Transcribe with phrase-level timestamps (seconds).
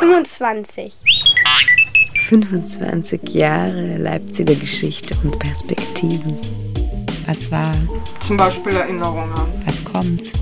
[0.00, 0.94] 25.
[2.26, 6.38] 25 Jahre Leipziger Geschichte und Perspektiven.
[7.26, 7.74] Was war?
[8.26, 9.34] Zum Beispiel Erinnerungen.
[9.66, 10.32] Was kommt?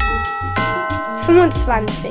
[1.27, 2.09] 25.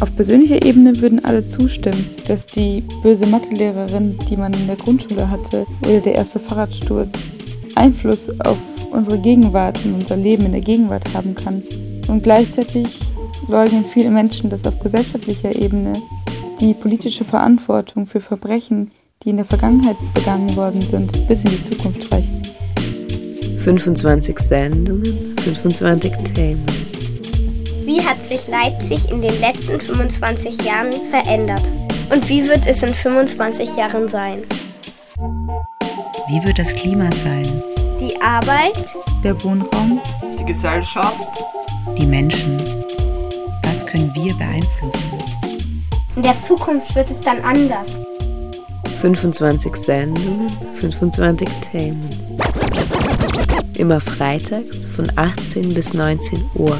[0.00, 5.30] Auf persönlicher Ebene würden alle zustimmen, dass die böse Mathelehrerin, die man in der Grundschule
[5.30, 7.12] hatte, oder der erste Fahrradsturz
[7.76, 8.58] Einfluss auf
[8.90, 11.62] unsere Gegenwart und unser Leben in der Gegenwart haben kann.
[12.08, 13.00] Und gleichzeitig
[13.48, 16.00] leugnen viele Menschen, dass auf gesellschaftlicher Ebene
[16.60, 18.90] die politische Verantwortung für Verbrechen,
[19.22, 22.30] die in der Vergangenheit begangen worden sind, bis in die Zukunft reicht.
[23.64, 26.66] 25 Sendungen, 25 Themen.
[27.84, 31.70] Wie hat sich Leipzig in den letzten 25 Jahren verändert?
[32.10, 34.42] Und wie wird es in 25 Jahren sein?
[36.28, 37.46] Wie wird das Klima sein?
[38.00, 38.84] Die Arbeit,
[39.22, 40.00] Der Wohnraum,
[40.38, 41.44] Die Gesellschaft.
[41.98, 42.56] Die Menschen?
[44.32, 45.10] Wir beeinflussen?
[46.16, 47.88] in der Zukunft wird es dann anders.
[49.00, 50.48] 25 Sendungen,
[50.80, 52.00] 25 Themen.
[53.76, 56.78] Immer freitags von 18 bis 19 Uhr.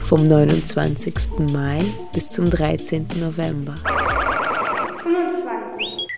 [0.00, 1.14] Vom 29.
[1.52, 3.06] Mai bis zum 13.
[3.20, 3.74] November.
[5.02, 6.08] 25.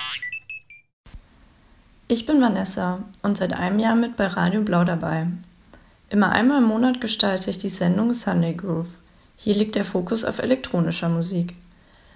[2.08, 5.26] Ich bin Vanessa und seit einem Jahr mit bei Radio Blau dabei.
[6.08, 8.88] Immer einmal im Monat gestalte ich die Sendung Sunday Groove.
[9.36, 11.54] Hier liegt der Fokus auf elektronischer Musik.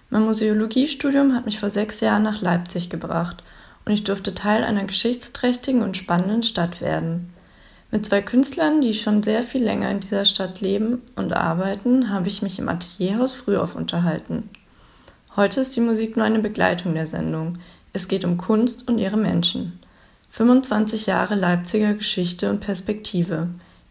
[0.09, 3.45] Mein Museologiestudium hat mich vor sechs Jahren nach Leipzig gebracht
[3.85, 7.33] und ich durfte Teil einer geschichtsträchtigen und spannenden Stadt werden.
[7.93, 12.29] Mit zwei Künstlern, die schon sehr viel länger in dieser Stadt leben und arbeiten, habe
[12.29, 14.49] ich mich im Atelierhaus Frühauf unterhalten.
[15.37, 17.59] Heute ist die Musik nur eine Begleitung der Sendung.
[17.93, 19.79] Es geht um Kunst und ihre Menschen.
[20.31, 23.49] 25 Jahre Leipziger Geschichte und Perspektive.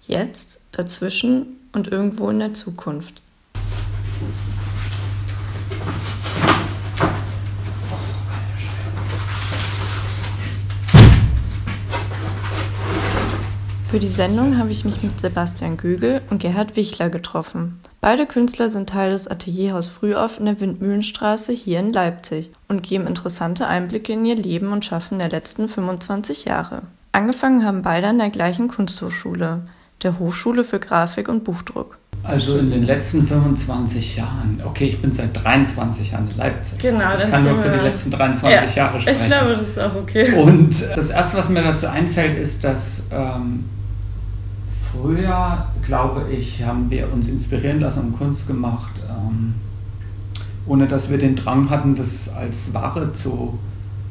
[0.08, 3.22] Jetzt, dazwischen und irgendwo in der Zukunft.
[13.90, 17.80] Für die Sendung habe ich mich mit Sebastian Gögel und Gerhard Wichler getroffen.
[18.02, 23.08] Beide Künstler sind Teil des Atelierhaus Frühauf in der Windmühlenstraße hier in Leipzig und geben
[23.08, 26.84] interessante Einblicke in ihr Leben und Schaffen der letzten 25 Jahre.
[27.14, 29.64] Angefangen haben beide an der gleichen Kunsthochschule,
[30.04, 31.98] der Hochschule für Grafik und Buchdruck.
[32.24, 34.62] Also in den letzten 25 Jahren.
[34.66, 36.80] Okay, ich bin seit 23 Jahren in Leipzig.
[36.80, 39.22] Genau, ich kann nur für die letzten 23 Jahre sprechen.
[39.22, 40.34] Ich glaube, das ist auch okay.
[40.34, 43.64] Und das Erste, was mir dazu einfällt, ist, dass ähm,
[44.92, 49.54] früher, glaube ich, haben wir uns inspirieren lassen und Kunst gemacht, ähm,
[50.68, 53.58] ohne dass wir den Drang hatten, das als Ware zu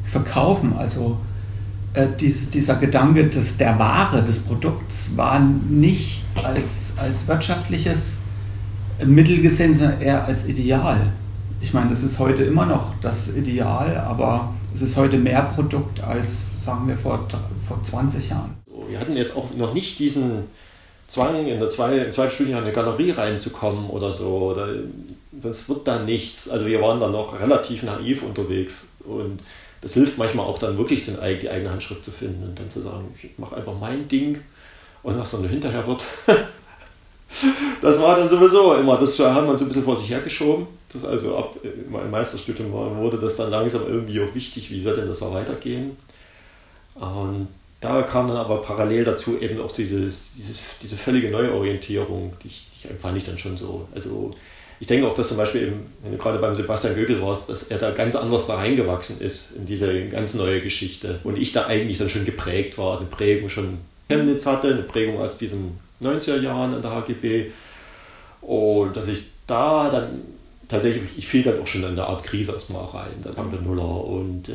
[0.05, 0.75] verkaufen.
[0.78, 1.19] Also
[2.06, 8.19] dies, dieser Gedanke des, der Ware, des Produkts, war nicht als, als wirtschaftliches
[9.04, 11.12] Mittel gesehen, sondern eher als Ideal.
[11.60, 16.03] Ich meine, das ist heute immer noch das Ideal, aber es ist heute mehr Produkt
[16.03, 17.26] als, sagen wir, vor,
[17.66, 18.54] vor 20 Jahren.
[18.88, 20.44] Wir hatten jetzt auch noch nicht diesen
[21.08, 24.53] Zwang, in der zwei, im zweiten Studienjahr in eine Galerie reinzukommen oder so.
[24.53, 24.69] Oder,
[25.38, 26.48] sonst wird da nichts.
[26.48, 28.88] Also wir waren da noch relativ naiv unterwegs.
[29.04, 29.41] Und
[29.80, 32.80] das hilft manchmal auch dann wirklich, den, die eigene Handschrift zu finden und dann zu
[32.80, 34.38] sagen, ich mache einfach mein Ding
[35.02, 36.04] und was dann hinterher wird.
[37.82, 40.66] das war dann sowieso immer, das haben wir so ein bisschen vor sich hergeschoben.
[40.92, 45.06] Das also ab im Meisterstudium wurde das dann langsam irgendwie auch wichtig, wie soll denn
[45.06, 45.96] das da weitergehen.
[46.94, 47.48] Und
[47.80, 52.66] da kam dann aber parallel dazu eben auch dieses, dieses, diese völlige Neuorientierung, die ich,
[52.72, 53.86] die ich fand ich dann schon so.
[53.94, 54.34] Also
[54.80, 57.64] ich denke auch, dass zum Beispiel eben, wenn du gerade beim Sebastian Gögel warst, dass
[57.64, 61.18] er da ganz anders da reingewachsen ist in diese ganz neue Geschichte.
[61.24, 63.78] Und ich da eigentlich dann schon geprägt war, eine Prägung schon
[64.08, 67.46] Chemnitz hatte, eine Prägung aus diesen 90er Jahren in der HGB.
[68.40, 70.22] Und dass ich da dann
[70.68, 73.14] tatsächlich, ich fiel dann auch schon in eine Art Krise erstmal rein.
[73.22, 74.52] Dann kam der Nuller und äh,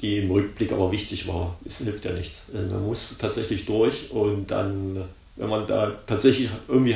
[0.00, 1.56] die im Rückblick aber wichtig war.
[1.66, 2.46] Es hilft ja nichts.
[2.54, 5.04] Äh, Man muss tatsächlich durch und dann,
[5.36, 6.94] wenn man da tatsächlich irgendwie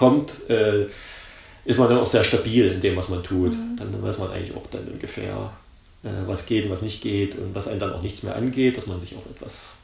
[0.00, 0.86] herauskommt, äh,
[1.64, 3.52] ist man dann auch sehr stabil in dem, was man tut.
[3.76, 5.52] Dann weiß man eigentlich auch dann ungefähr,
[6.02, 8.76] äh, was geht und was nicht geht und was einen dann auch nichts mehr angeht,
[8.76, 9.78] dass man sich auch etwas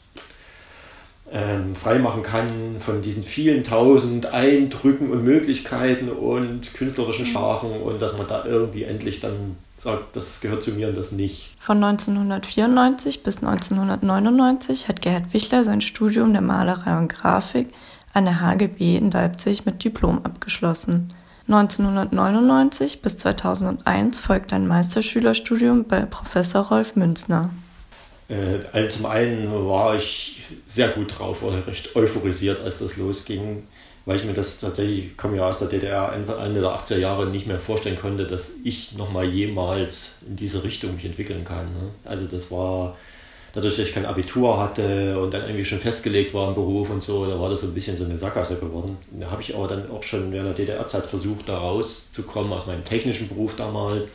[1.31, 8.17] ähm, freimachen kann von diesen vielen tausend Eindrücken und Möglichkeiten und künstlerischen Sprachen und dass
[8.17, 11.55] man da irgendwie endlich dann sagt, das gehört zu mir und das nicht.
[11.59, 17.69] Von 1994 bis 1999 hat Gerhard Wichler sein Studium der Malerei und Grafik
[18.17, 21.13] an der HGB in Leipzig mit Diplom abgeschlossen.
[21.49, 27.51] 1999 bis 2001 folgte ein Meisterschülerstudium bei Professor Rolf Münzner.
[28.29, 33.65] Äh, also zum einen war ich sehr gut drauf, war recht euphorisiert, als das losging.
[34.07, 37.27] weil ich mir das tatsächlich, ich komme ja aus der DDR, Ende der 80er Jahre
[37.27, 41.67] nicht mehr vorstellen konnte, dass ich nochmal jemals in diese Richtung mich entwickeln kann.
[41.67, 41.91] Ne?
[42.05, 42.97] Also das war,
[43.57, 47.03] dadurch, dass ich kein Abitur hatte und dann irgendwie schon festgelegt war im Beruf und
[47.03, 48.99] so, da war das so ein bisschen so eine Sackgasse geworden.
[49.19, 52.85] Da habe ich aber dann auch schon während der DDR-Zeit versucht, da rauszukommen aus meinem
[52.85, 54.09] technischen Beruf damals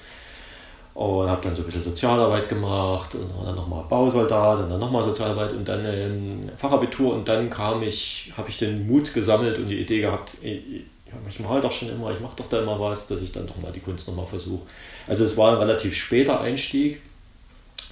[0.93, 5.05] und habe dann so ein bisschen Sozialarbeit gemacht und dann nochmal Bausoldat und dann nochmal
[5.05, 9.65] Sozialarbeit und dann ähm, Fachabitur und dann kam ich, habe ich den Mut gesammelt und
[9.65, 10.83] die Idee gehabt, ich,
[11.27, 13.57] ich mal doch schon immer, ich mache doch da immer was, dass ich dann doch
[13.57, 14.61] mal die Kunst nochmal versuche.
[15.07, 17.01] Also es war ein relativ später Einstieg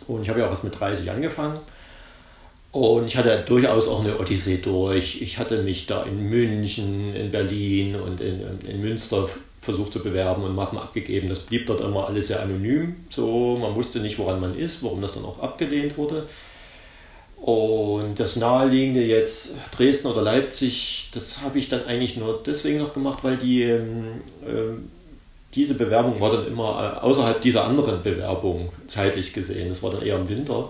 [0.07, 1.59] und ich habe ja auch was mit 30 angefangen.
[2.71, 5.21] Und ich hatte durchaus auch eine Odyssee durch.
[5.21, 9.27] Ich hatte mich da in München, in Berlin und in, in Münster
[9.61, 11.29] versucht zu bewerben und Mappen abgegeben.
[11.29, 12.95] Das blieb dort immer alles sehr anonym.
[13.09, 16.27] So, man wusste nicht, woran man ist, warum das dann auch abgelehnt wurde.
[17.41, 22.93] Und das naheliegende jetzt Dresden oder Leipzig, das habe ich dann eigentlich nur deswegen noch
[22.93, 24.91] gemacht, weil die, ähm, ähm
[25.53, 29.69] diese Bewerbung war dann immer äh, außerhalb dieser anderen Bewerbung zeitlich gesehen.
[29.69, 30.69] Das war dann eher im Winter.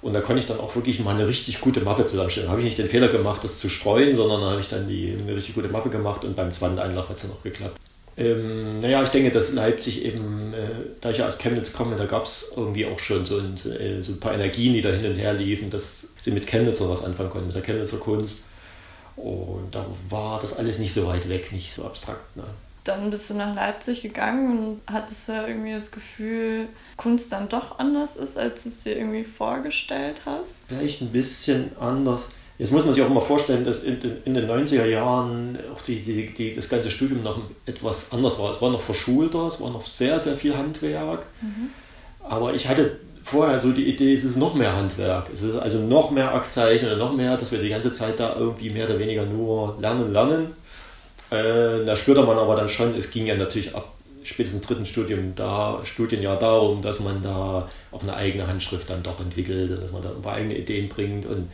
[0.00, 2.46] Und da konnte ich dann auch wirklich mal eine richtig gute Mappe zusammenstellen.
[2.46, 4.86] Da habe ich nicht den Fehler gemacht, das zu streuen, sondern da habe ich dann
[4.86, 7.80] die, eine richtig gute Mappe gemacht und beim zweiten Einlauf hat es dann auch geklappt.
[8.16, 10.68] Ähm, naja, ich denke, dass Leipzig eben, äh,
[11.00, 14.02] da ich ja aus Chemnitz komme, da gab es irgendwie auch schon so ein, äh,
[14.02, 17.04] so ein, paar Energien, die da hin und her liefen, dass sie mit Chemnitzer was
[17.04, 18.40] anfangen konnten, mit der Chemnitzer Kunst.
[19.14, 22.36] Und da war das alles nicht so weit weg, nicht so abstrakt.
[22.36, 22.44] Ne?
[22.88, 27.78] Dann bist du nach Leipzig gegangen und hattest ja irgendwie das Gefühl, Kunst dann doch
[27.78, 30.68] anders ist, als du es dir irgendwie vorgestellt hast?
[30.68, 32.30] Vielleicht ein bisschen anders.
[32.56, 35.96] Jetzt muss man sich auch mal vorstellen, dass in, in den 90er Jahren auch die,
[35.96, 38.52] die, die, das ganze Studium noch etwas anders war.
[38.52, 41.26] Es war noch verschulter, es war noch sehr, sehr viel Handwerk.
[41.42, 41.68] Mhm.
[42.20, 45.28] Aber ich hatte vorher so die Idee, es ist noch mehr Handwerk.
[45.30, 48.70] Es ist also noch mehr Aktzeichen, noch mehr, dass wir die ganze Zeit da irgendwie
[48.70, 50.52] mehr oder weniger nur lernen, lernen.
[51.30, 55.34] Äh, da spürte man aber dann schon, es ging ja natürlich ab spätestens dritten Studium
[55.34, 59.92] da, Studienjahr darum, dass man da auch eine eigene Handschrift dann doch entwickelt und dass
[59.92, 61.50] man da ein paar eigene Ideen bringt und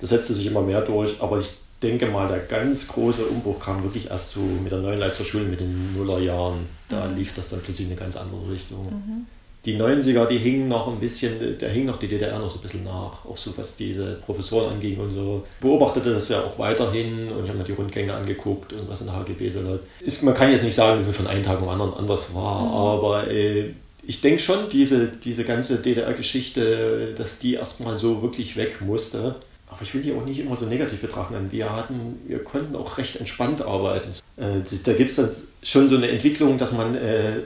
[0.00, 1.50] das setzte sich immer mehr durch, aber ich
[1.82, 5.44] denke mal, der ganz große Umbruch kam wirklich erst so mit der neuen Leipziger Schule,
[5.44, 6.66] mit den Nullerjahren.
[6.88, 7.16] Da mhm.
[7.16, 8.86] lief das dann plötzlich in eine ganz andere Richtung.
[8.86, 9.26] Mhm.
[9.64, 12.62] Die 90er, die hingen noch ein bisschen, da hing noch die DDR noch so ein
[12.62, 15.44] bisschen nach, auch so was diese Professoren anging und so.
[15.60, 19.06] Beobachtete das ja auch weiterhin und ich habe mir die Rundgänge angeguckt und was in
[19.06, 19.84] der HGB so läuft.
[20.22, 22.74] Man kann jetzt nicht sagen, dass es von einem Tag am anderen anders war, mhm.
[22.74, 23.70] aber äh,
[24.06, 29.36] ich denke schon, diese, diese ganze DDR-Geschichte, dass die erstmal so wirklich weg musste
[29.74, 31.34] aber ich will die auch nicht immer so negativ betrachten.
[31.50, 34.10] Wir hatten, wir konnten auch recht entspannt arbeiten.
[34.36, 35.30] Äh, da gibt es dann
[35.64, 37.40] schon so eine Entwicklung, dass man äh,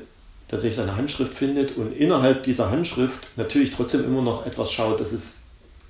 [0.48, 5.12] tatsächlich seine Handschrift findet und innerhalb dieser Handschrift natürlich trotzdem immer noch etwas schaut, dass
[5.12, 5.36] es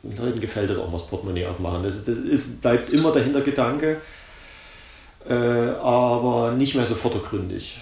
[0.02, 1.82] den Leuten gefällt, das auch mal das Portemonnaie aufmachen.
[1.82, 4.00] Das, das ist, bleibt immer der Hintergedanke,
[5.28, 7.80] äh, aber nicht mehr so vordergründig.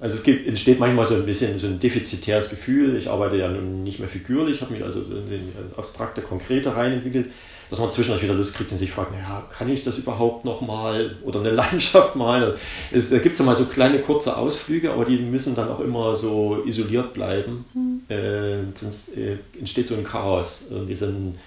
[0.00, 2.96] Also es gibt, entsteht manchmal so ein bisschen so ein defizitäres Gefühl.
[2.96, 6.92] Ich arbeite ja nun nicht mehr figürlich, habe mich also in den abstrakte, konkrete rein
[6.92, 7.26] entwickelt
[7.70, 10.60] dass man zwischendurch wieder Lust kriegt und sich fragt, naja, kann ich das überhaupt noch
[10.60, 12.54] mal oder eine Landschaft malen?
[12.90, 15.80] Es, da gibt es ja mal so kleine kurze Ausflüge, aber die müssen dann auch
[15.80, 18.02] immer so isoliert bleiben, mhm.
[18.08, 20.64] äh, sonst äh, entsteht so ein Chaos.
[20.68, 21.38] So ein,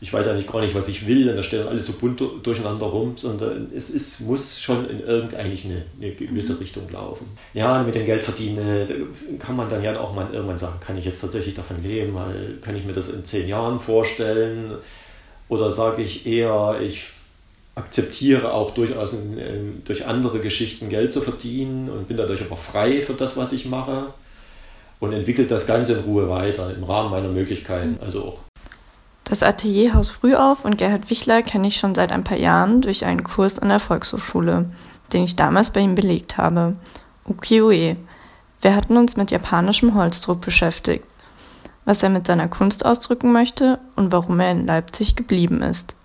[0.00, 2.22] ich weiß eigentlich gar nicht, was ich will, und da steht dann alles so bunt
[2.42, 6.58] durcheinander rum, sondern es ist, muss schon in irgendeine eine gewisse mhm.
[6.58, 7.26] Richtung laufen.
[7.54, 8.86] Ja, mit dem Geld verdienen
[9.38, 12.14] kann man dann ja auch mal irgendwann sagen, kann ich jetzt tatsächlich davon leben,
[12.60, 14.76] kann ich mir das in zehn Jahren vorstellen?
[15.48, 17.10] Oder sage ich eher, ich
[17.74, 23.02] akzeptiere auch durchaus in, durch andere Geschichten Geld zu verdienen und bin dadurch aber frei
[23.02, 24.14] für das, was ich mache
[24.98, 27.98] und entwickle das Ganze in Ruhe weiter im Rahmen meiner Möglichkeiten.
[28.00, 28.38] Also auch.
[29.24, 33.24] Das Atelierhaus Frühauf und Gerhard Wichler kenne ich schon seit ein paar Jahren durch einen
[33.24, 34.70] Kurs an der Volkshochschule,
[35.12, 36.76] den ich damals bei ihm belegt habe.
[37.28, 37.96] Ukiyo-e.
[38.62, 41.04] Wir hatten uns mit japanischem Holzdruck beschäftigt
[41.86, 45.96] was er mit seiner Kunst ausdrücken möchte und warum er in Leipzig geblieben ist.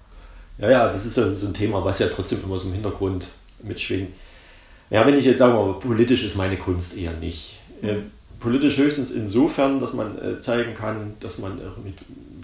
[0.58, 3.28] Ja, ja, das ist so, ein Thema, was ja trotzdem immer so im Hintergrund
[3.64, 4.14] mitschwingt.
[4.92, 7.60] Ja, wenn ich jetzt sage, mal, politisch ist meine Kunst eher nicht.
[7.82, 7.96] Äh,
[8.40, 11.96] politisch höchstens insofern, dass man äh, zeigen kann, dass man äh, mit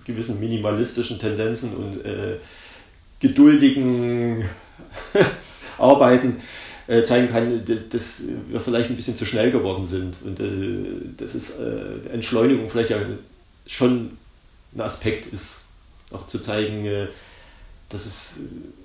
[0.03, 2.37] gewissen minimalistischen Tendenzen und äh,
[3.19, 4.45] geduldigen
[5.77, 6.37] Arbeiten
[6.87, 10.17] äh, zeigen kann, dass wir vielleicht ein bisschen zu schnell geworden sind.
[10.23, 12.97] Und äh, das ist äh, Entschleunigung vielleicht ja
[13.65, 14.17] schon
[14.73, 15.61] ein Aspekt ist,
[16.11, 17.07] auch zu zeigen, äh,
[17.89, 18.35] dass es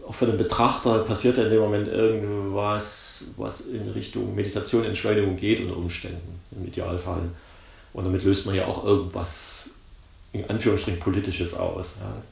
[0.06, 5.36] auch für den Betrachter passiert ja in dem Moment irgendwas, was in Richtung Meditation, Entschleunigung
[5.36, 7.28] geht unter Umständen, im Idealfall.
[7.92, 9.70] Und damit löst man ja auch irgendwas
[10.32, 11.96] in Anführungsstrichen Politisches aus.
[12.00, 12.22] Ja.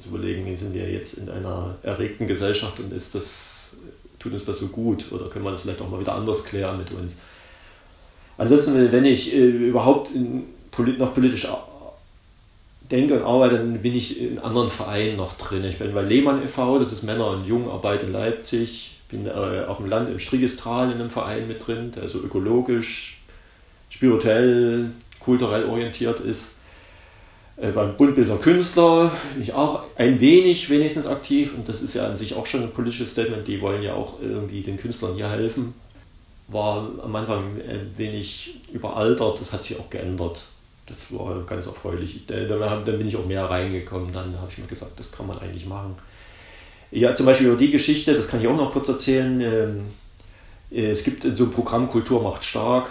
[0.00, 3.57] Zu überlegen, sind wir jetzt in einer erregten Gesellschaft und ist das
[4.18, 6.78] tut uns das so gut oder können wir das vielleicht auch mal wieder anders klären
[6.78, 7.16] mit uns.
[8.36, 10.44] Ansonsten, wenn ich äh, überhaupt in,
[10.98, 11.48] noch politisch
[12.90, 15.64] denke und arbeite, dann bin ich in anderen Vereinen noch drin.
[15.64, 18.96] Ich bin bei Lehmann e.V., das ist Männer- und Jugendarbeit in Leipzig.
[19.10, 23.20] Bin äh, auf dem Land im Strigistral in einem Verein mit drin, der so ökologisch,
[23.88, 26.57] spirituell, kulturell orientiert ist.
[27.60, 32.06] Äh, beim Bundbilder Künstler bin ich auch ein wenig wenigstens aktiv und das ist ja
[32.06, 33.46] an sich auch schon ein politisches Statement.
[33.48, 35.74] Die wollen ja auch irgendwie den Künstlern hier helfen.
[36.46, 40.40] War am Anfang ein wenig überaltert, das hat sich auch geändert.
[40.86, 42.26] Das war ganz erfreulich.
[42.26, 45.66] Dann bin ich auch mehr reingekommen, dann habe ich mir gesagt, das kann man eigentlich
[45.66, 45.96] machen.
[46.90, 49.40] Ja, zum Beispiel über die Geschichte, das kann ich auch noch kurz erzählen.
[49.42, 49.80] Ähm,
[50.70, 52.90] äh, es gibt so ein Programm Kultur macht stark,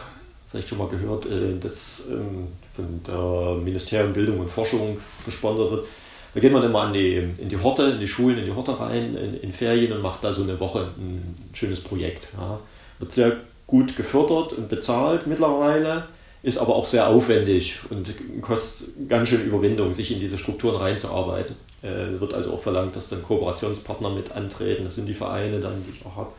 [0.50, 5.86] vielleicht schon mal gehört, äh, das ähm, von der Ministerium Bildung und Forschung gesponsert wird.
[6.34, 8.80] Da geht man immer an die, in die Horte, in die Schulen, in die Horte
[8.80, 12.30] rein, in, in Ferien und macht da so eine Woche ein schönes Projekt.
[12.38, 12.60] Ja.
[13.00, 16.08] Wird sehr gut gefördert und bezahlt mittlerweile,
[16.44, 21.56] ist aber auch sehr aufwendig und kostet ganz schön Überwindung, sich in diese Strukturen reinzuarbeiten.
[21.82, 24.86] Äh, wird also auch verlangt, dass dann Kooperationspartner mit antreten.
[24.86, 26.32] Das sind die Vereine dann, die ich auch habe.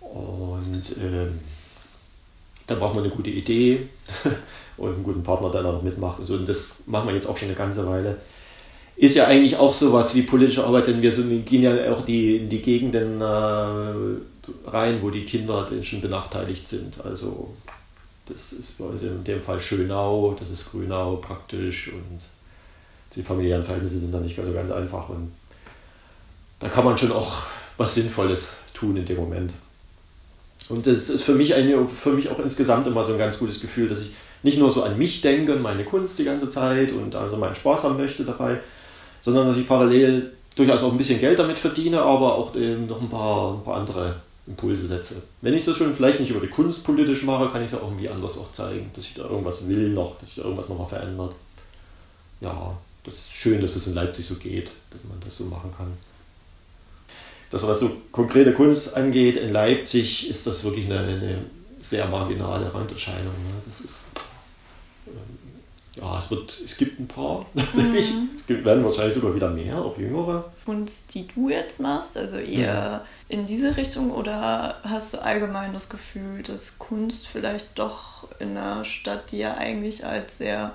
[0.00, 1.28] Und äh,
[2.70, 3.88] dann braucht man eine gute Idee
[4.76, 6.20] und einen guten Partner, der da noch mitmacht.
[6.20, 6.34] Und, so.
[6.34, 8.16] und das machen wir jetzt auch schon eine ganze Weile.
[8.96, 12.04] Ist ja eigentlich auch sowas wie politische Arbeit, denn wir, sind, wir gehen ja auch
[12.04, 17.04] die, in die Gegenden äh, rein, wo die Kinder schon benachteiligt sind.
[17.04, 17.54] Also
[18.26, 22.20] das ist bei uns in dem Fall Schönau, das ist Grünau praktisch und
[23.16, 25.32] die familiären Verhältnisse sind da nicht so ganz einfach und
[26.60, 27.42] da kann man schon auch
[27.78, 29.52] was Sinnvolles tun in dem Moment.
[30.70, 33.60] Und das ist für mich, eine, für mich auch insgesamt immer so ein ganz gutes
[33.60, 34.12] Gefühl, dass ich
[34.42, 37.54] nicht nur so an mich denke und meine Kunst die ganze Zeit und also meinen
[37.54, 38.60] Spaß haben möchte dabei,
[39.20, 43.00] sondern dass ich parallel durchaus auch ein bisschen Geld damit verdiene, aber auch eben noch
[43.00, 45.22] ein paar, ein paar andere Impulse setze.
[45.42, 47.84] Wenn ich das schon vielleicht nicht über die Kunst politisch mache, kann ich es ja
[47.84, 50.88] irgendwie anders auch zeigen, dass ich da irgendwas will noch, dass sich da irgendwas nochmal
[50.88, 51.34] verändert.
[52.40, 55.70] Ja, das ist schön, dass es in Leipzig so geht, dass man das so machen
[55.76, 55.92] kann
[57.50, 61.44] das, was so konkrete Kunst angeht, in Leipzig ist das wirklich eine, eine
[61.82, 63.24] sehr marginale Randerscheinung.
[63.24, 63.60] Ne?
[63.66, 64.04] Das ist,
[65.08, 67.96] ähm, ja, es, wird, es gibt ein paar, mhm.
[68.36, 70.52] es gibt, werden wahrscheinlich sogar wieder mehr, auch jüngere.
[70.64, 73.04] Kunst, die du jetzt machst, also eher ja.
[73.28, 78.84] in diese Richtung oder hast du allgemein das Gefühl, dass Kunst vielleicht doch in einer
[78.84, 80.74] Stadt, die ja eigentlich als sehr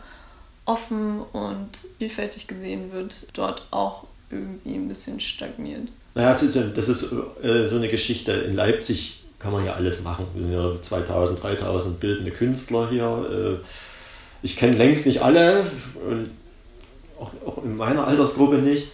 [0.66, 5.88] offen und vielfältig gesehen wird, dort auch irgendwie ein bisschen stagniert?
[6.16, 7.12] Naja, das ist, das ist
[7.44, 8.32] äh, so eine Geschichte.
[8.32, 10.26] In Leipzig kann man ja alles machen.
[10.34, 13.60] Wir sind ja 2000, 3000 bildende Künstler hier.
[13.62, 13.66] Äh,
[14.42, 15.64] ich kenne längst nicht alle
[16.10, 16.30] und
[17.20, 18.88] auch, auch, in meiner Altersgruppe nicht.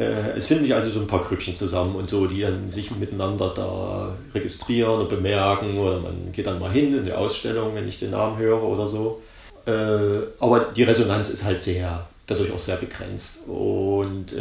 [0.00, 2.90] Äh, es finden sich also so ein paar Krückchen zusammen und so, die dann sich
[2.90, 7.86] miteinander da registrieren und bemerken oder man geht dann mal hin in die Ausstellung, wenn
[7.86, 9.22] ich den Namen höre oder so.
[9.66, 13.46] Äh, aber die Resonanz ist halt sehr, dadurch auch sehr begrenzt.
[13.46, 14.34] Und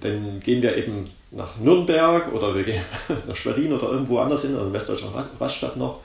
[0.00, 2.82] dann gehen wir eben nach Nürnberg oder wir gehen
[3.26, 6.00] nach Schwerin oder irgendwo anders hin, also in Westdeutschland Rastatt noch,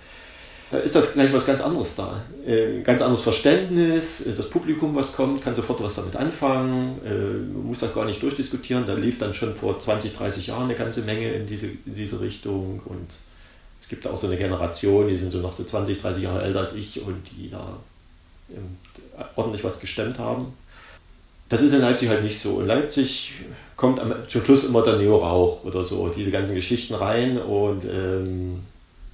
[0.71, 2.23] da ist da gleich was ganz anderes da.
[2.45, 7.09] Äh, ganz anderes Verständnis, äh, das Publikum, was kommt, kann sofort was damit anfangen, äh,
[7.09, 10.75] man muss das gar nicht durchdiskutieren, da lief dann schon vor 20, 30 Jahren eine
[10.75, 13.07] ganze Menge in diese, in diese Richtung und
[13.81, 16.59] es gibt auch so eine Generation, die sind so noch so 20, 30 Jahre älter
[16.59, 17.77] als ich und die da
[19.35, 20.53] ordentlich was gestemmt haben.
[21.49, 22.61] Das ist in Leipzig halt nicht so.
[22.61, 23.33] In Leipzig
[23.75, 28.59] kommt am, zum Schluss immer der Neo-Rauch oder so, diese ganzen Geschichten rein und ähm,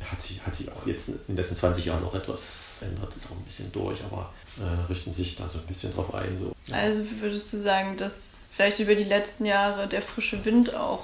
[0.03, 3.27] hat, sich, hat sich auch jetzt in den letzten 20 Jahren noch etwas ändert, ist
[3.27, 6.37] auch ein bisschen durch, aber äh, richten sich da so ein bisschen drauf ein.
[6.37, 6.51] So.
[6.73, 11.03] Also würdest du sagen, dass vielleicht über die letzten Jahre der frische Wind auch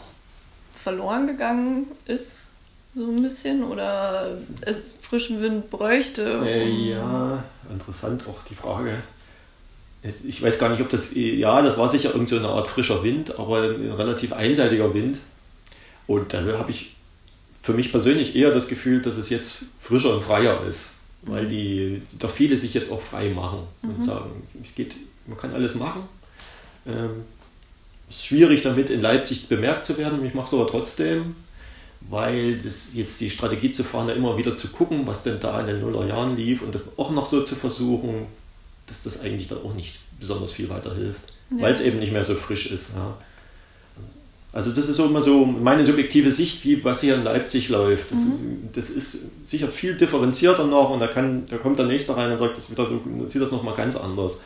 [0.73, 2.47] verloren gegangen ist?
[2.93, 3.63] So ein bisschen?
[3.63, 6.39] Oder es frischen Wind bräuchte?
[6.39, 9.01] Um äh, ja, interessant auch die Frage
[10.03, 13.37] ich weiß gar nicht, ob das, ja, das war sicher irgendeine so Art frischer Wind,
[13.37, 15.19] aber ein relativ einseitiger Wind.
[16.07, 16.95] Und da habe ich
[17.61, 22.01] für mich persönlich eher das Gefühl, dass es jetzt frischer und freier ist, weil die
[22.17, 24.03] doch viele sich jetzt auch frei machen und mhm.
[24.03, 24.95] sagen, es geht,
[25.27, 26.01] man kann alles machen.
[26.87, 27.25] Ähm,
[28.09, 31.35] es ist schwierig damit in Leipzig bemerkt zu werden, ich mache es aber trotzdem,
[32.09, 35.61] weil das jetzt die Strategie zu fahren, da immer wieder zu gucken, was denn da
[35.61, 38.25] in den Nullerjahren lief und das auch noch so zu versuchen,
[38.87, 41.21] dass das eigentlich dann auch nicht besonders viel weiterhilft,
[41.51, 41.63] ja.
[41.63, 42.93] weil es eben nicht mehr so frisch ist.
[42.95, 43.17] Ja.
[44.53, 48.11] Also das ist so immer so meine subjektive Sicht, wie was hier in Leipzig läuft.
[48.11, 48.69] Das, mhm.
[48.73, 52.37] das ist sicher viel differenzierter noch und da, kann, da kommt der Nächste rein und
[52.37, 54.39] sagt, das wieder so, sieht das nochmal ganz anders.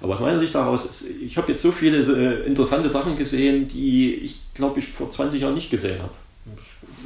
[0.00, 4.14] Aber aus meiner Sicht daraus, ich habe jetzt so viele äh, interessante Sachen gesehen, die
[4.14, 6.12] ich glaube ich vor 20 Jahren nicht gesehen habe.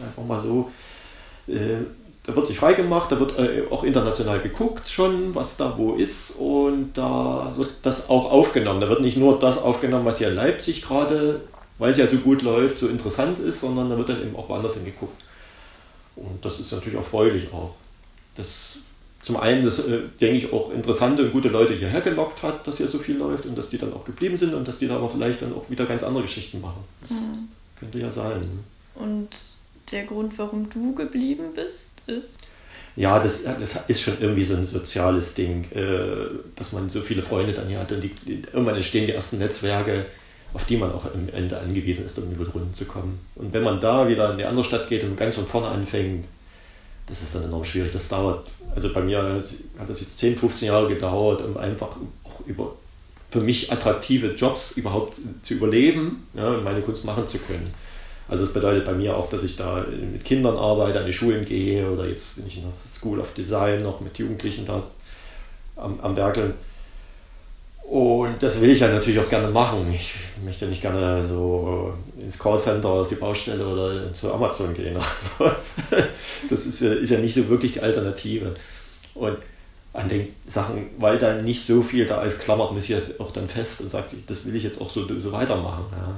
[0.02, 0.70] Einfach mal so.
[1.46, 1.82] Äh,
[2.26, 6.32] da wird sich freigemacht, da wird äh, auch international geguckt schon, was da wo ist
[6.32, 8.80] und da wird das auch aufgenommen.
[8.80, 11.42] Da wird nicht nur das aufgenommen, was hier in Leipzig gerade,
[11.78, 14.48] weil es ja so gut läuft, so interessant ist, sondern da wird dann eben auch
[14.48, 15.22] woanders hingeguckt.
[16.16, 17.74] Und das ist natürlich erfreulich auch.
[18.34, 18.78] Das
[19.22, 22.78] zum einen, das äh, denke ich auch interessante und gute Leute hierher gelockt hat, dass
[22.78, 24.96] hier so viel läuft und dass die dann auch geblieben sind und dass die da
[24.96, 26.82] aber vielleicht dann auch wieder ganz andere Geschichten machen.
[27.00, 27.48] Das mhm.
[27.78, 28.60] könnte ja sein.
[28.94, 29.28] Und
[29.92, 32.38] der Grund, warum du geblieben bist, ist?
[32.96, 37.22] Ja, das, das ist schon irgendwie so ein soziales Ding, äh, dass man so viele
[37.22, 40.06] Freunde dann hier hat und die, irgendwann entstehen die ersten Netzwerke,
[40.54, 43.20] auf die man auch am Ende angewiesen ist, um über die Runden zu kommen.
[43.34, 46.26] Und wenn man da wieder in eine andere Stadt geht und ganz von vorne anfängt,
[47.06, 47.92] das ist dann enorm schwierig.
[47.92, 49.44] Das dauert, also bei mir
[49.78, 52.74] hat das jetzt 10, 15 Jahre gedauert, um einfach auch über
[53.30, 57.74] für mich attraktive Jobs überhaupt zu überleben ja, und meine Kunst machen zu können.
[58.28, 61.44] Also das bedeutet bei mir auch, dass ich da mit Kindern arbeite, an die Schulen
[61.44, 64.82] gehe oder jetzt bin ich in der School of Design noch mit Jugendlichen da
[65.76, 66.54] am, am Werkeln.
[67.88, 69.92] Und das will ich ja natürlich auch gerne machen.
[69.94, 70.14] Ich
[70.44, 74.96] möchte nicht gerne so ins Callcenter oder auf die Baustelle oder zu Amazon gehen.
[74.96, 75.54] Also,
[76.50, 78.56] das ist ja, ist ja nicht so wirklich die Alternative.
[79.14, 79.36] Und
[79.92, 83.48] an den Sachen, weil da nicht so viel da ist, klammert man sich auch dann
[83.48, 85.84] fest und sagt, das will ich jetzt auch so, so weitermachen.
[85.92, 86.16] Ja.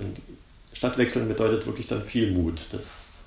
[0.00, 0.20] Und
[0.84, 2.60] Stadtwechseln bedeutet wirklich dann viel Mut.
[2.70, 3.22] Das,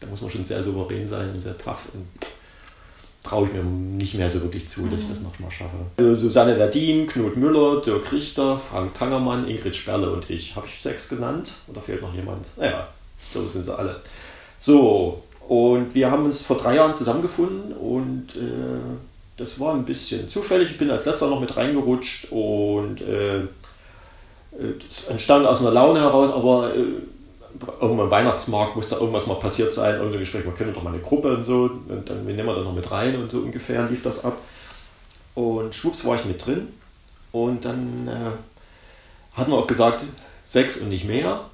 [0.00, 1.88] da muss man schon sehr souverän sein und sehr tough.
[1.92, 2.06] Und
[3.22, 5.26] traue ich mir nicht mehr so wirklich zu, dass ich das mhm.
[5.26, 5.76] nochmal schaffe.
[5.98, 10.56] Also Susanne Verdin, Knut Müller, Dirk Richter, Frank Tangermann, Ingrid Sperle und ich.
[10.56, 11.52] Habe ich sechs genannt?
[11.66, 12.46] Oder fehlt noch jemand?
[12.56, 12.88] Naja,
[13.32, 14.00] so sind sie alle.
[14.58, 18.96] So, und wir haben uns vor drei Jahren zusammengefunden und äh,
[19.36, 20.70] das war ein bisschen zufällig.
[20.70, 23.42] Ich bin als letzter noch mit reingerutscht und äh,
[24.58, 26.84] das entstand aus einer Laune heraus, aber äh,
[27.80, 31.02] irgendwann Weihnachtsmarkt muss da irgendwas mal passiert sein, irgendein Gespräch, man könnte doch mal eine
[31.02, 34.02] Gruppe und so, und dann nehmen wir da noch mit rein und so ungefähr lief
[34.02, 34.38] das ab.
[35.34, 36.68] Und schwupps war ich mit drin
[37.32, 40.04] und dann äh, hatten wir auch gesagt,
[40.48, 41.46] sechs und nicht mehr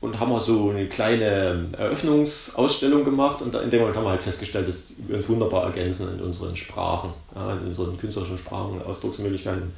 [0.00, 4.22] und haben wir so eine kleine Eröffnungsausstellung gemacht und in dem Moment haben wir halt
[4.22, 9.72] festgestellt, dass wir uns wunderbar ergänzen in unseren Sprachen, ja, in unseren künstlerischen Sprachen, Ausdrucksmöglichkeiten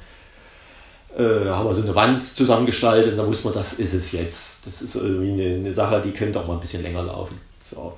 [1.17, 4.65] äh, haben wir so eine Wand zusammengestaltet und da wusste man, das ist es jetzt.
[4.65, 7.39] Das ist irgendwie eine, eine, Sache, die könnte auch mal ein bisschen länger laufen.
[7.63, 7.97] So.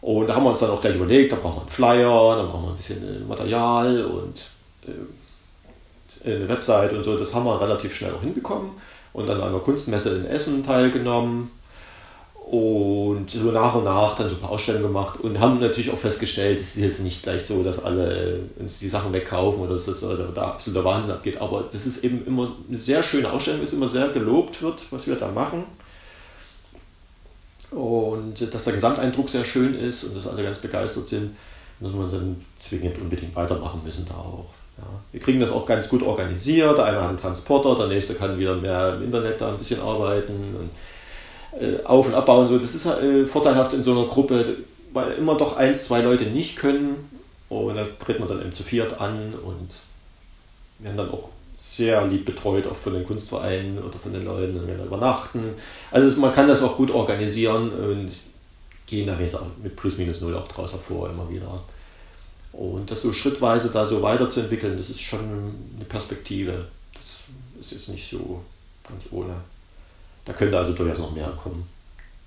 [0.00, 2.48] Und da haben wir uns dann auch gleich überlegt, da brauchen wir einen Flyer, dann
[2.48, 4.40] brauchen wir ein bisschen äh, Material und
[4.86, 7.16] äh, eine Website und so.
[7.16, 8.70] Das haben wir relativ schnell auch hinbekommen
[9.12, 11.50] und dann an einer Kunstmesse in Essen teilgenommen
[12.50, 15.98] und so nach und nach dann so ein paar Ausstellungen gemacht und haben natürlich auch
[15.98, 19.84] festgestellt, es ist jetzt nicht gleich so, dass alle uns die Sachen wegkaufen oder dass
[19.84, 20.00] das
[20.34, 23.88] da absoluter Wahnsinn abgeht, aber das ist eben immer eine sehr schöne Ausstellung, dass immer
[23.88, 25.64] sehr gelobt wird, was wir da machen.
[27.70, 31.36] Und dass der Gesamteindruck sehr schön ist und dass alle ganz begeistert sind,
[31.80, 34.46] dass wir dann zwingend unbedingt weitermachen müssen da auch.
[34.78, 34.84] Ja.
[35.12, 36.78] Wir kriegen das auch ganz gut organisiert.
[36.78, 39.82] Der eine hat einen Transporter, der nächste kann wieder mehr im Internet da ein bisschen
[39.82, 40.32] arbeiten.
[40.58, 40.70] Und
[41.52, 42.48] äh, auf- und abbauen.
[42.48, 42.58] So.
[42.58, 44.56] Das ist äh, vorteilhaft in so einer Gruppe,
[44.92, 47.10] weil immer doch eins, zwei Leute nicht können.
[47.48, 49.68] Und da tritt man dann eben zu viert an und
[50.80, 54.68] werden dann auch sehr lieb betreut, auch von den Kunstvereinen oder von den Leuten, und
[54.68, 55.54] werden übernachten.
[55.90, 58.10] Also man kann das auch gut organisieren und
[58.86, 59.18] gehen da
[59.62, 61.62] mit plus minus null auch draus hervor immer wieder.
[62.52, 65.20] Und das so schrittweise da so weiterzuentwickeln, das ist schon
[65.76, 66.66] eine Perspektive.
[66.94, 67.20] Das
[67.60, 68.40] ist jetzt nicht so
[68.88, 69.34] ganz ohne.
[70.28, 71.66] Da könnte also durchaus noch mehr kommen.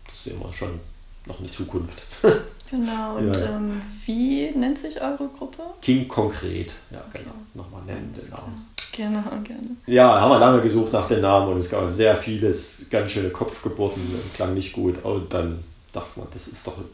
[0.08, 0.80] Das sehen wir schon
[1.26, 2.02] noch eine Zukunft.
[2.72, 3.58] Genau, und ja.
[3.58, 5.62] ähm, wie nennt sich eure Gruppe?
[5.82, 7.20] King Konkret, ja, okay.
[7.22, 7.36] genau.
[7.54, 8.66] Nochmal nennen den Namen.
[8.94, 9.76] Genau, gerne.
[9.88, 13.30] Ja, haben wir lange gesucht nach dem Namen und es gab sehr vieles, ganz schöne
[13.30, 14.02] Kopfgeburten,
[14.34, 15.04] klang nicht gut.
[15.04, 16.86] Und dann dachte man, das ist doch ein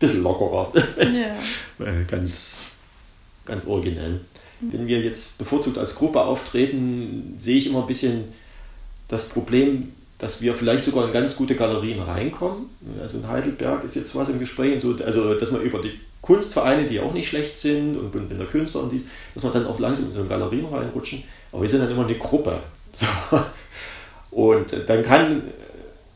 [0.00, 0.72] bisschen lockerer.
[0.98, 1.36] Ja.
[1.86, 2.58] Äh, ganz,
[3.44, 4.22] ganz originell.
[4.60, 4.72] Mhm.
[4.72, 8.24] Wenn wir jetzt bevorzugt als Gruppe auftreten, sehe ich immer ein bisschen
[9.06, 12.66] das Problem, dass wir vielleicht sogar in ganz gute Galerien reinkommen.
[13.02, 16.86] Also in Heidelberg ist jetzt was im Gespräch, so, also dass man über die Kunstvereine,
[16.86, 19.02] die auch nicht schlecht sind, und Bund der Künstler und dies,
[19.34, 21.24] dass man dann auch langsam in so Galerien reinrutschen.
[21.50, 22.60] Aber wir sind dann immer eine Gruppe.
[22.94, 23.40] So.
[24.30, 25.42] Und dann kann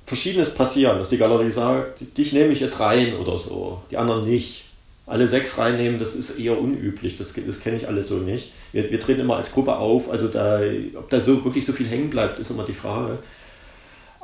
[0.05, 4.29] Verschiedenes passieren, dass die Galerie sagt, dich nehme ich jetzt rein oder so, die anderen
[4.29, 4.67] nicht.
[5.07, 8.53] Alle sechs reinnehmen, das ist eher unüblich, das, das kenne ich alles so nicht.
[8.73, 10.61] Wir, wir treten immer als Gruppe auf, also da,
[10.95, 13.19] ob da so wirklich so viel hängen bleibt, ist immer die Frage.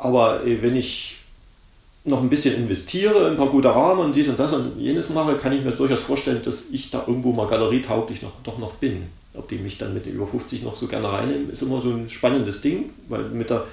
[0.02, 1.18] Aber äh, wenn ich
[2.04, 5.36] noch ein bisschen investiere, ein paar gute Rahmen und dies und das und jenes mache,
[5.36, 9.04] kann ich mir durchaus vorstellen, dass ich da irgendwo mal galerietauglich noch, doch noch bin.
[9.34, 12.08] Ob die mich dann mit über 50 noch so gerne reinnehmen, ist immer so ein
[12.08, 13.64] spannendes Ding, weil mit der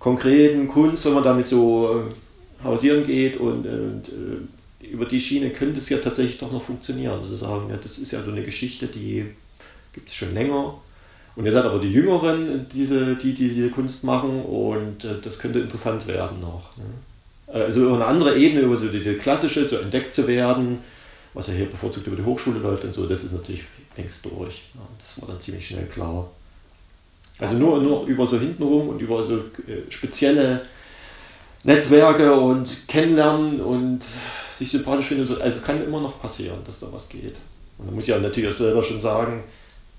[0.00, 2.02] konkreten Kunst, wenn man damit so
[2.64, 7.20] hausieren geht und, und äh, über die Schiene könnte es ja tatsächlich doch noch funktionieren.
[7.20, 9.26] Also sagen, ja, das ist ja so eine Geschichte, die
[9.92, 10.74] gibt es schon länger.
[11.36, 15.38] Und ihr seid aber die Jüngeren, diese, die, die diese Kunst machen und äh, das
[15.38, 16.76] könnte interessant werden noch.
[16.76, 16.84] Ne?
[17.46, 20.78] Also über eine andere Ebene, über so diese klassische, so entdeckt zu werden,
[21.34, 23.64] was ja hier bevorzugt über die Hochschule läuft und so, das ist natürlich
[23.96, 24.62] längst durch.
[24.98, 26.30] Das war dann ziemlich schnell klar.
[27.38, 30.62] Also nur, nur über so hintenrum und über so äh, spezielle
[31.64, 34.00] Netzwerke und Kennenlernen und
[34.54, 37.36] sich sympathisch finden, also kann immer noch passieren, dass da was geht.
[37.78, 39.42] Und da muss ich ja natürlich auch selber schon sagen,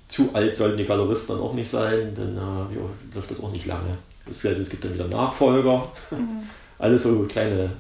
[0.07, 3.51] zu alt sollten die Galeristen dann auch nicht sein, denn äh, jo, läuft das auch
[3.51, 3.97] nicht lange.
[4.29, 5.91] Es gibt dann wieder Nachfolger.
[6.11, 6.49] Mhm.
[6.79, 7.71] Alles so kleine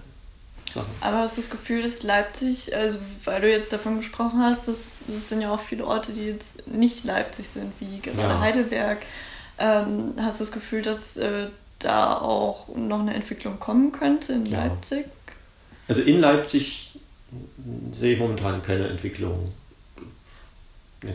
[0.71, 0.89] Sachen.
[1.01, 5.03] Aber hast du das Gefühl, dass Leipzig, also weil du jetzt davon gesprochen hast, dass
[5.07, 8.39] das sind ja auch viele Orte, die jetzt nicht Leipzig sind, wie gerade ja.
[8.39, 8.99] Heidelberg.
[9.57, 11.47] Ähm, hast du das Gefühl, dass äh,
[11.79, 14.65] da auch noch eine Entwicklung kommen könnte in ja.
[14.65, 15.05] Leipzig?
[15.87, 16.99] Also in Leipzig
[17.91, 19.51] sehe ich momentan keine Entwicklung.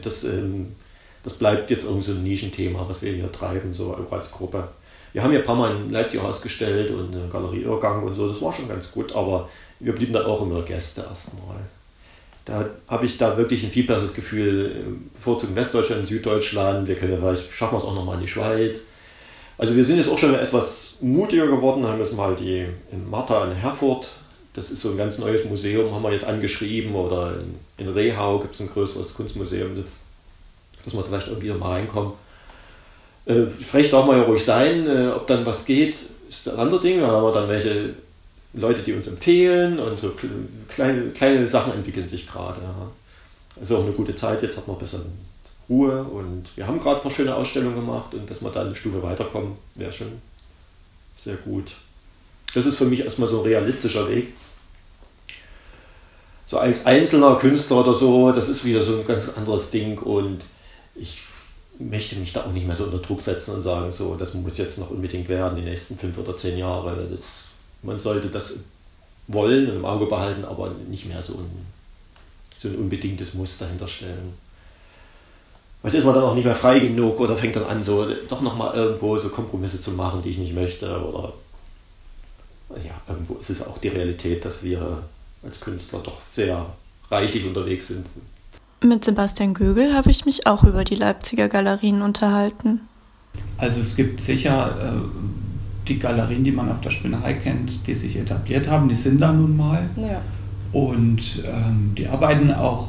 [0.02, 0.76] Das, ähm,
[1.22, 4.68] das bleibt jetzt irgendwie so ein Nischenthema, was wir hier treiben, so als Gruppe.
[5.12, 8.28] Wir haben ja ein paar Mal in Leipzig ausgestellt und eine Galerie Irrgang und so,
[8.28, 9.48] das war schon ganz gut, aber
[9.80, 11.56] wir blieben da auch immer Gäste erstmal.
[12.44, 17.18] Da habe ich da wirklich ein viel besseres Gefühl, bevorzugt in Westdeutschland, Süddeutschland, wir können
[17.18, 18.82] vielleicht, schaffen wir es auch nochmal in die Schweiz.
[19.58, 23.44] Also wir sind jetzt auch schon etwas mutiger geworden, haben jetzt mal die in Martha
[23.44, 24.08] in Herford,
[24.54, 27.34] das ist so ein ganz neues Museum, haben wir jetzt angeschrieben, oder
[27.76, 29.84] in Rehau gibt es ein größeres Kunstmuseum,
[30.84, 32.12] dass wir vielleicht irgendwie mal reinkommen.
[33.26, 35.96] Äh, vielleicht darf man ja ruhig sein, äh, ob dann was geht,
[36.28, 37.00] ist ein anderes Ding.
[37.00, 37.94] Da haben dann welche
[38.52, 40.12] Leute, die uns empfehlen und so
[40.68, 42.60] kleine, kleine Sachen entwickeln sich gerade.
[42.62, 42.90] Ja.
[43.60, 45.02] Also auch eine gute Zeit, jetzt hat man ein bisschen
[45.68, 48.74] Ruhe und wir haben gerade ein paar schöne Ausstellungen gemacht und dass wir da eine
[48.74, 50.20] Stufe weiterkommen, wäre schon
[51.22, 51.72] sehr gut.
[52.54, 54.32] Das ist für mich erstmal so ein realistischer Weg.
[56.44, 60.40] So als einzelner Künstler oder so, das ist wieder so ein ganz anderes Ding und
[61.00, 61.22] ich
[61.78, 64.58] möchte mich da auch nicht mehr so unter Druck setzen und sagen, so, das muss
[64.58, 67.08] jetzt noch unbedingt werden, die nächsten fünf oder zehn Jahre.
[67.10, 67.46] Das,
[67.82, 68.60] man sollte das
[69.28, 71.66] wollen und im Auge behalten, aber nicht mehr so ein,
[72.56, 74.34] so ein unbedingtes Muss dahinter stellen.
[75.80, 78.42] Vielleicht ist man dann auch nicht mehr frei genug oder fängt dann an, so doch
[78.42, 80.86] nochmal irgendwo so Kompromisse zu machen, die ich nicht möchte.
[81.02, 81.32] Oder
[82.84, 85.02] ja, irgendwo ist es auch die Realität, dass wir
[85.42, 86.66] als Künstler doch sehr
[87.10, 88.06] reichlich unterwegs sind.
[88.82, 92.80] Mit Sebastian Gögel habe ich mich auch über die Leipziger Galerien unterhalten.
[93.58, 98.16] Also es gibt sicher äh, die Galerien, die man auf der Spinnerei kennt, die sich
[98.16, 99.90] etabliert haben, die sind da nun mal.
[99.96, 100.22] Ja.
[100.72, 102.88] Und ähm, die arbeiten auch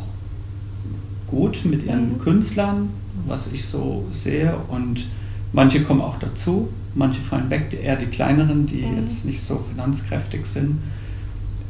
[1.27, 2.19] gut mit ihren mhm.
[2.19, 2.89] Künstlern,
[3.25, 4.55] was ich so sehe.
[4.69, 5.07] Und
[5.51, 9.01] manche kommen auch dazu, manche fallen weg, eher die kleineren, die mhm.
[9.01, 10.81] jetzt nicht so finanzkräftig sind.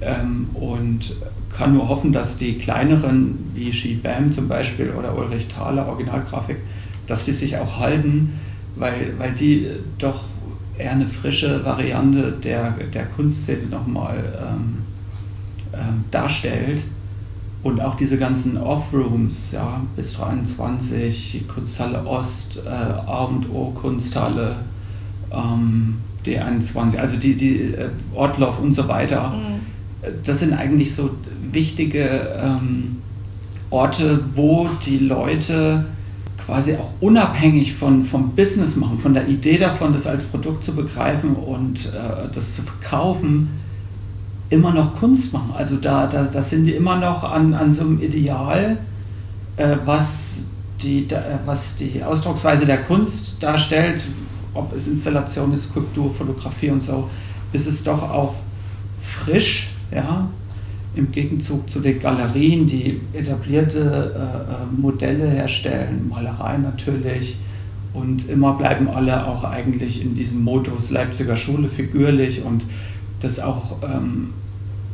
[0.01, 1.15] Ähm, und
[1.53, 6.57] kann nur hoffen, dass die kleineren, wie She Bam zum Beispiel oder Ulrich Thaler, Originalgrafik,
[7.07, 8.39] dass die sich auch halten,
[8.75, 10.23] weil, weil die doch
[10.77, 14.77] eher eine frische Variante der, der Kunstszene nochmal ähm,
[15.73, 16.81] ähm, darstellt.
[17.63, 24.55] Und auch diese ganzen Off-Rooms, ja, bis 23, Kunsthalle Ost, äh, A und O Kunsthalle,
[25.31, 29.29] ähm, D21, also die, die äh, Ortlauf und so weiter.
[29.29, 29.60] Mhm
[30.23, 31.11] das sind eigentlich so
[31.51, 32.97] wichtige ähm,
[33.69, 35.85] Orte, wo die Leute
[36.45, 40.73] quasi auch unabhängig von, vom Business machen, von der Idee davon, das als Produkt zu
[40.73, 43.49] begreifen und äh, das zu verkaufen,
[44.49, 45.53] immer noch Kunst machen.
[45.55, 48.77] Also da, da, da sind die immer noch an, an so einem Ideal,
[49.55, 50.45] äh, was,
[50.81, 54.01] die, da, was die Ausdrucksweise der Kunst darstellt,
[54.53, 57.09] ob es Installation ist, Skulptur, Fotografie und so,
[57.53, 58.35] ist es doch auch
[58.99, 60.29] frisch ja,
[60.95, 67.37] im Gegenzug zu den Galerien, die etablierte äh, äh, Modelle herstellen, Malerei natürlich.
[67.93, 72.63] Und immer bleiben alle auch eigentlich in diesem Modus Leipziger Schule figürlich und
[73.19, 74.33] das auch ähm,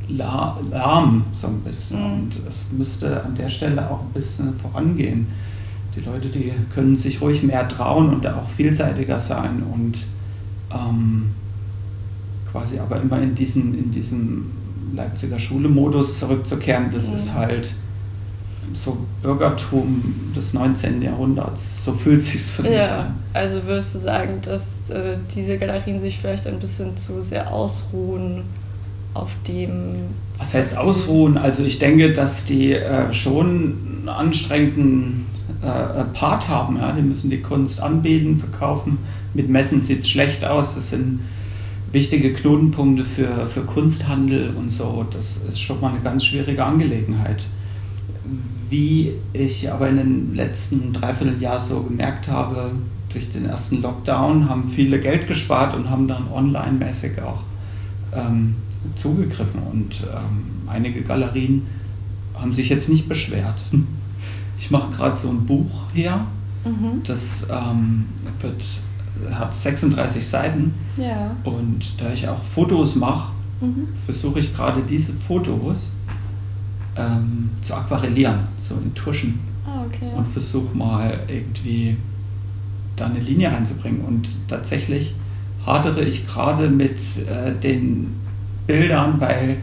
[0.09, 1.99] lahm so ein bisschen.
[1.99, 2.13] Mhm.
[2.13, 5.27] Und es müsste an der Stelle auch ein bisschen vorangehen.
[5.95, 9.97] Die Leute, die können sich ruhig mehr trauen und auch vielseitiger sein und
[10.71, 11.29] ähm,
[12.51, 14.51] quasi aber immer in diesen, in diesem
[14.93, 17.15] Leipziger Schule-Modus zurückzukehren, das mhm.
[17.15, 17.69] ist halt
[18.73, 21.01] so Bürgertum des 19.
[21.01, 21.83] Jahrhunderts.
[21.85, 23.15] So fühlt sich für mich ja, an.
[23.33, 28.43] Also würdest du sagen, dass äh, diese Galerien sich vielleicht ein bisschen zu sehr ausruhen
[29.13, 29.95] auf dem.
[30.37, 31.37] Was heißt ausruhen?
[31.37, 35.25] Also ich denke, dass die äh, schon einen anstrengenden
[35.61, 36.77] äh, Part haben.
[36.77, 36.91] Ja?
[36.91, 38.99] Die müssen die Kunst anbieten, verkaufen.
[39.33, 40.75] Mit Messen sieht es schlecht aus.
[40.75, 41.21] Das sind
[41.91, 45.05] wichtige Knotenpunkte für, für Kunsthandel und so.
[45.11, 47.43] Das ist schon mal eine ganz schwierige Angelegenheit.
[48.69, 52.71] Wie ich aber in den letzten Dreivierteljahr so gemerkt habe,
[53.09, 57.43] durch den ersten Lockdown haben viele Geld gespart und haben dann online-mäßig auch
[58.13, 58.55] ähm,
[58.95, 59.61] zugegriffen.
[59.71, 61.65] Und ähm, einige Galerien
[62.35, 63.61] haben sich jetzt nicht beschwert.
[64.59, 66.25] Ich mache gerade so ein Buch hier.
[66.65, 67.01] Mhm.
[67.03, 68.05] Das ähm,
[68.41, 68.63] wird,
[69.31, 70.73] hat 36 Seiten.
[70.97, 71.35] Ja.
[71.43, 73.89] Und da ich auch Fotos mache, mhm.
[74.05, 75.89] versuche ich gerade diese Fotos
[76.95, 79.39] ähm, zu aquarellieren, so in Tuschen.
[79.65, 80.09] Ah, okay.
[80.15, 81.97] Und versuche mal irgendwie
[82.95, 84.01] da eine Linie reinzubringen.
[84.01, 85.13] Und tatsächlich
[85.65, 88.15] hadere ich gerade mit äh, den
[88.65, 89.57] Bildern, weil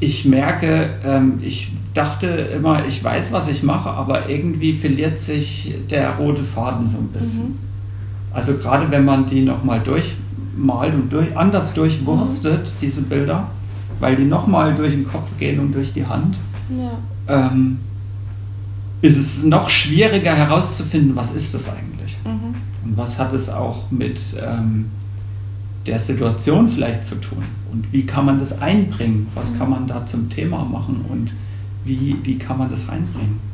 [0.00, 5.74] ich merke, ähm, ich dachte immer, ich weiß, was ich mache, aber irgendwie verliert sich
[5.90, 7.48] der rote Faden so ein bisschen.
[7.48, 7.58] Mhm.
[8.32, 12.72] Also gerade wenn man die nochmal durchmalt und durch, anders durchwurstet, mhm.
[12.80, 13.48] diese Bilder,
[14.00, 16.36] weil die nochmal durch den Kopf gehen und durch die Hand,
[16.70, 17.50] ja.
[17.50, 17.78] ähm,
[19.00, 22.18] ist es noch schwieriger herauszufinden, was ist das eigentlich.
[22.24, 22.54] Mhm.
[22.84, 24.86] Und was hat es auch mit ähm,
[25.86, 27.44] der Situation vielleicht zu tun?
[27.72, 29.28] Und wie kann man das einbringen?
[29.34, 31.32] Was kann man da zum Thema machen und
[31.84, 33.47] wie, wie kann man das reinbringen?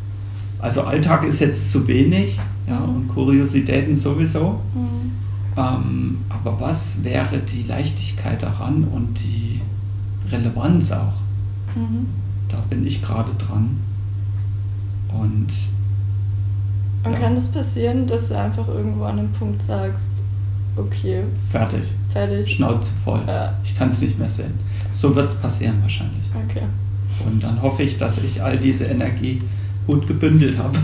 [0.64, 4.62] Also Alltag ist jetzt zu wenig ja, und Kuriositäten sowieso.
[4.74, 5.12] Mhm.
[5.58, 9.60] Ähm, aber was wäre die Leichtigkeit daran und die
[10.32, 11.12] Relevanz auch?
[11.76, 12.06] Mhm.
[12.48, 13.76] Da bin ich gerade dran.
[15.10, 15.48] Und,
[17.04, 17.18] und ja.
[17.18, 20.22] kann es das passieren, dass du einfach irgendwo an einem Punkt sagst,
[20.76, 21.24] okay.
[21.50, 21.84] Fertig.
[22.10, 22.54] Fertig.
[22.54, 23.20] Schnauze voll.
[23.26, 23.52] Ja.
[23.62, 24.54] Ich kann es nicht mehr sehen.
[24.94, 26.24] So wird es passieren wahrscheinlich.
[26.48, 26.62] Okay.
[27.26, 29.42] Und dann hoffe ich, dass ich all diese Energie
[29.86, 30.78] gut gebündelt habe.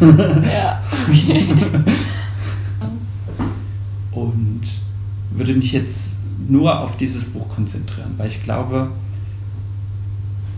[0.52, 1.46] Ja, okay.
[4.12, 4.62] Und
[5.32, 6.16] würde mich jetzt
[6.48, 8.90] nur auf dieses Buch konzentrieren, weil ich glaube,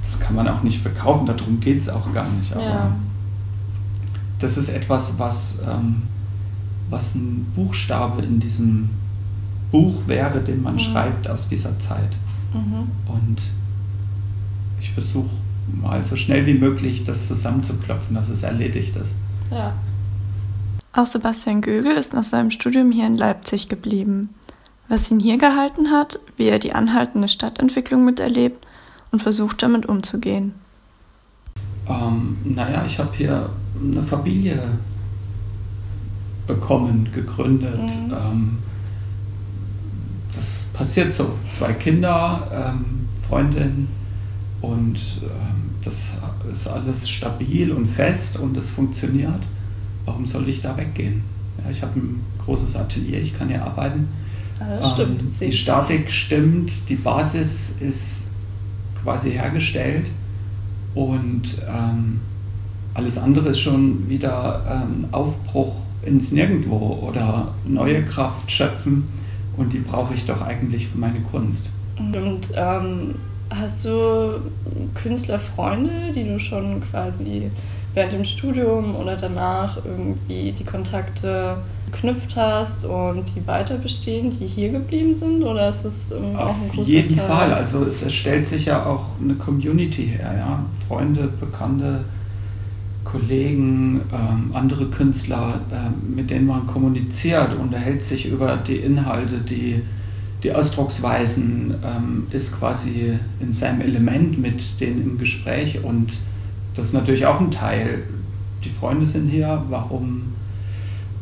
[0.02, 2.52] das kann man auch nicht verkaufen, darum geht es auch gar nicht.
[2.54, 2.94] Aber Ja.
[4.38, 6.02] das ist etwas, was, ähm,
[6.88, 8.88] was ein Buchstabe in diesem
[9.70, 10.78] Buch wäre, den man Mhm.
[10.80, 12.16] schreibt aus dieser Zeit.
[12.54, 12.88] Mhm.
[13.12, 13.40] Und
[14.80, 15.30] ich versuche
[15.66, 19.14] mal so schnell wie möglich das zusammenzuklopfen, dass es erledigt ist.
[19.50, 19.74] Ja.
[20.92, 24.28] Auch Sebastian Gögel ist nach seinem Studium hier in Leipzig geblieben.
[24.88, 28.66] Was ihn hier gehalten hat, wie er die anhaltende Stadtentwicklung miterlebt
[29.10, 30.54] und versucht damit umzugehen.
[31.88, 33.48] Ähm, naja, ich habe hier
[33.80, 34.62] eine Familie
[36.46, 37.80] bekommen, gegründet.
[37.80, 38.12] Mhm.
[38.12, 38.58] Ähm,
[40.34, 41.38] das passiert so.
[41.50, 43.88] Zwei Kinder, ähm, Freundin
[44.62, 46.04] und ähm, das
[46.50, 49.40] ist alles stabil und fest und es funktioniert.
[50.04, 51.22] Warum soll ich da weggehen?
[51.62, 54.08] Ja, ich habe ein großes Atelier, ich kann hier arbeiten.
[54.60, 58.28] Ja, Ähm, die Statik stimmt, die Basis ist
[59.02, 60.08] quasi hergestellt
[60.94, 62.20] und ähm,
[62.94, 69.08] alles andere ist schon wieder ähm, Aufbruch ins Nirgendwo oder neue Kraft schöpfen
[69.56, 71.70] und die brauche ich doch eigentlich für meine Kunst.
[71.98, 73.14] Und ähm,
[73.58, 74.40] hast du
[74.94, 77.50] Künstlerfreunde, die du schon quasi
[77.94, 81.56] während dem Studium oder danach irgendwie die Kontakte
[81.92, 85.42] geknüpft hast und die weiter bestehen, die hier geblieben sind?
[85.42, 87.26] Oder ist das ähm, auch ein Auf großer jeden Teil?
[87.26, 90.64] Fall, also es, stellt sich ja auch eine Community her, ja?
[90.88, 92.04] Freunde, Bekannte,
[93.04, 99.82] Kollegen, ähm, andere Künstler, ähm, mit denen man kommuniziert, unterhält sich über die Inhalte, die,
[100.42, 106.14] die Ausdrucksweisen, ähm, ist quasi in seinem Element mit denen im Gespräch und
[106.74, 108.02] das ist natürlich auch ein Teil.
[108.64, 110.32] Die Freunde sind hier, warum?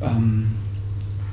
[0.00, 0.48] Ähm,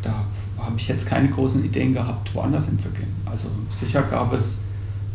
[0.02, 0.26] da
[0.58, 3.10] habe ich jetzt keine großen Ideen gehabt, woanders hinzugehen.
[3.26, 4.60] Also sicher gab es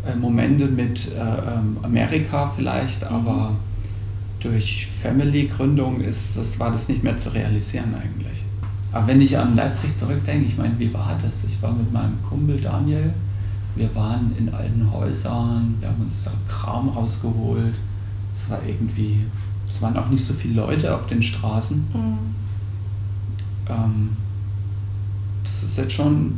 [0.07, 3.55] äh, Momente mit äh, ähm, Amerika vielleicht, aber
[4.41, 8.45] durch Family-Gründung ist das, war das nicht mehr zu realisieren eigentlich.
[8.93, 11.45] Aber wenn ich an Leipzig zurückdenke, ich meine, wie war das?
[11.45, 13.13] Ich war mit meinem Kumpel Daniel,
[13.75, 17.75] wir waren in alten Häusern, wir haben uns da Kram rausgeholt.
[18.35, 19.21] Es war irgendwie,
[19.71, 21.79] es waren auch nicht so viele Leute auf den Straßen.
[21.95, 22.19] Mhm.
[23.71, 24.09] Ähm,
[25.45, 26.35] das ist jetzt schon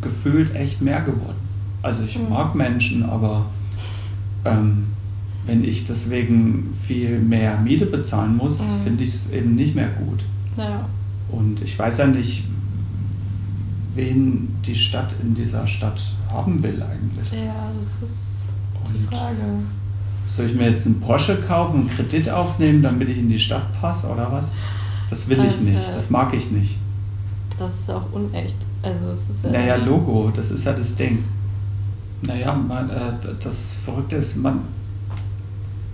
[0.00, 1.36] gefühlt echt mehr geworden.
[1.82, 2.30] Also ich Mhm.
[2.30, 3.46] mag Menschen, aber
[4.44, 4.86] ähm,
[5.46, 8.64] wenn ich deswegen viel mehr Miete bezahlen muss, Mhm.
[8.84, 10.24] finde ich es eben nicht mehr gut.
[10.56, 10.88] Ja.
[11.36, 12.44] Und ich weiß ja nicht,
[13.94, 17.30] wen die Stadt in dieser Stadt haben will eigentlich.
[17.32, 18.16] ja, das ist
[18.88, 19.36] die Und Frage.
[20.28, 23.78] soll ich mir jetzt einen Porsche kaufen, einen Kredit aufnehmen, damit ich in die Stadt
[23.80, 24.52] passe oder was?
[25.08, 26.76] Das will ich Also- nicht, das mag ich nicht.
[27.58, 28.56] das ist auch unecht.
[28.82, 31.24] Also es ist ja Naja, Logo, das ist ja das Ding.
[32.22, 32.94] Naja, man, äh,
[33.42, 34.60] das Verrückte ist, man,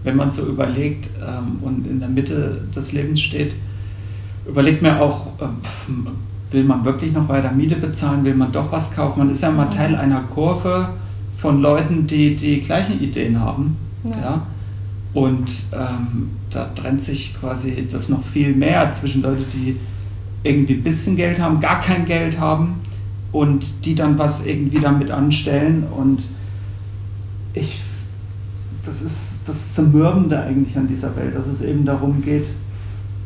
[0.03, 3.55] wenn man so überlegt ähm, und in der Mitte des Lebens steht,
[4.47, 8.95] überlegt man auch, äh, will man wirklich noch weiter Miete bezahlen, will man doch was
[8.95, 9.21] kaufen?
[9.21, 10.89] Man ist ja immer Teil einer Kurve
[11.37, 13.77] von Leuten, die die gleichen Ideen haben.
[14.05, 14.21] Ja.
[14.21, 14.47] Ja.
[15.15, 19.77] Und ähm, da trennt sich quasi das noch viel mehr zwischen Leuten, die
[20.43, 22.77] irgendwie ein bisschen Geld haben, gar kein Geld haben
[23.31, 25.85] und die dann was irgendwie damit anstellen.
[25.97, 26.23] Und
[27.55, 27.81] ich,
[28.85, 32.47] das ist das Zermürbende eigentlich an dieser Welt, dass es eben darum geht,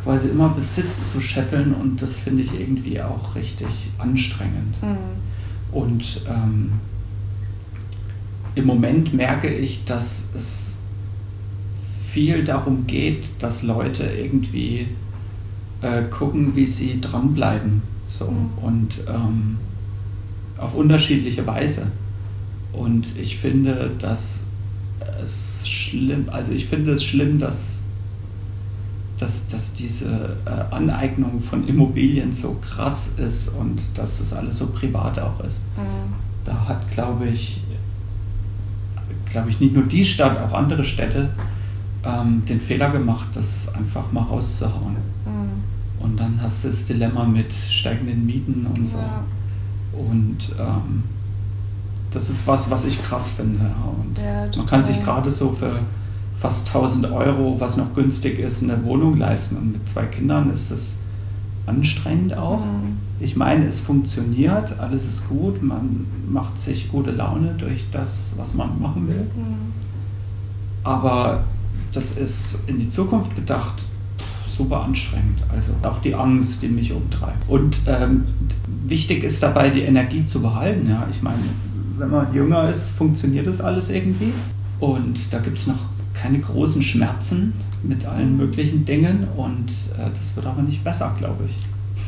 [0.07, 3.67] quasi immer Besitz zu scheffeln und das finde ich irgendwie auch richtig
[3.99, 4.81] anstrengend.
[4.81, 5.77] Mhm.
[5.77, 6.75] Und ähm,
[8.55, 10.79] im Moment merke ich, dass es
[12.09, 14.87] viel darum geht, dass Leute irgendwie
[15.83, 17.83] äh, gucken, wie sie dranbleiben.
[18.09, 18.31] So.
[18.31, 18.51] Mhm.
[18.63, 19.59] Und ähm,
[20.57, 21.89] auf unterschiedliche Weise.
[22.73, 24.45] Und ich finde, dass
[25.25, 27.76] es schlimm, also ich finde es schlimm, dass,
[29.19, 34.67] dass, dass diese äh, Aneignung von Immobilien so krass ist und dass das alles so
[34.67, 35.61] privat auch ist.
[35.77, 36.15] Mhm.
[36.45, 37.63] Da hat, glaube ich,
[39.31, 41.31] glaube ich, nicht nur die Stadt, auch andere Städte
[42.05, 44.97] ähm, den Fehler gemacht, das einfach mal rauszuhauen.
[45.25, 46.03] Mhm.
[46.05, 48.99] Und dann hast du das Dilemma mit steigenden Mieten und so.
[48.99, 49.25] Ja.
[49.93, 51.03] Und ähm,
[52.13, 53.61] das ist was, was ich krass finde.
[53.85, 55.81] Und Ja, man kann sich gerade so für
[56.47, 59.57] fast 1000 Euro, was noch günstig ist, eine Wohnung leisten.
[59.57, 60.95] Und mit zwei Kindern ist das
[61.67, 62.61] anstrengend auch.
[62.61, 62.99] Mhm.
[63.19, 68.55] Ich meine, es funktioniert, alles ist gut, man macht sich gute Laune durch das, was
[68.55, 69.27] man machen will.
[69.35, 69.73] Mhm.
[70.85, 71.43] Aber
[71.91, 73.83] das ist in die Zukunft gedacht
[74.47, 75.43] super anstrengend.
[75.53, 77.49] Also auch die Angst, die mich umtreibt.
[77.49, 78.25] Und ähm,
[78.87, 80.89] wichtig ist dabei, die Energie zu behalten.
[80.89, 81.43] Ja, ich meine,
[81.99, 84.33] wenn man jünger ist, funktioniert das alles irgendwie.
[84.79, 85.96] Und da gibt es noch
[86.27, 87.53] keine großen Schmerzen
[87.85, 89.29] mit allen möglichen Dingen.
[89.37, 91.57] Und äh, das wird aber nicht besser, glaube ich.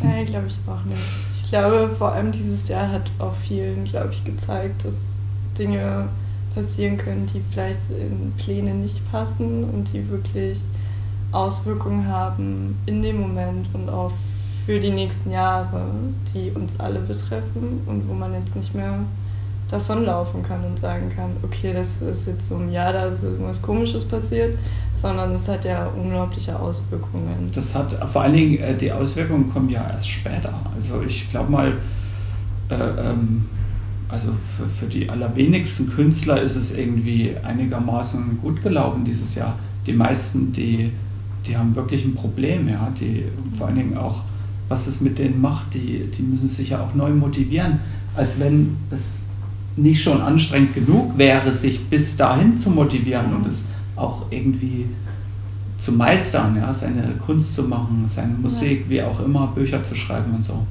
[0.03, 1.01] Nein, glaube ich auch nicht.
[1.41, 4.95] Ich glaube, vor allem dieses Jahr hat auch vielen, glaube ich, gezeigt, dass
[5.57, 6.09] Dinge
[6.55, 10.59] passieren können, die vielleicht in Pläne nicht passen und die wirklich
[11.31, 14.13] Auswirkungen haben in dem Moment und auch
[14.67, 15.87] für die nächsten Jahre,
[16.35, 18.99] die uns alle betreffen und wo man jetzt nicht mehr
[19.71, 23.61] davonlaufen kann und sagen kann, okay, das ist jetzt so ein Jahr, da ist irgendwas
[23.61, 24.59] Komisches passiert,
[24.95, 27.47] sondern es hat ja unglaubliche Auswirkungen.
[27.55, 30.55] Das hat vor allen Dingen äh, die Auswirkungen kommen ja erst später.
[30.75, 31.73] Also ich glaube mal,
[32.71, 33.45] äh, ähm,
[34.09, 39.59] also für, für die allerwenigsten Künstler ist es irgendwie einigermaßen gut gelaufen dieses Jahr.
[39.87, 40.93] Die meisten, die,
[41.47, 42.91] die haben wirklich ein Problem, ja.
[42.99, 43.25] Die
[43.57, 44.23] vor allen Dingen auch,
[44.69, 47.81] was es mit denen macht, die, die müssen sich ja auch neu motivieren,
[48.15, 49.28] als wenn es
[49.79, 54.87] nicht schon anstrengend genug wäre, sich bis dahin zu motivieren und es auch irgendwie
[55.79, 60.35] zu meistern, ja, seine Kunst zu machen, seine Musik, wie auch immer, Bücher zu schreiben
[60.35, 60.67] und so.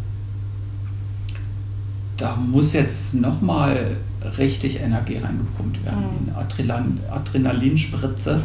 [2.17, 3.97] Da muss jetzt nochmal
[4.37, 8.41] richtig Energie reingepumpt werden, wie eine Adrenalin, Adrenalinspritze,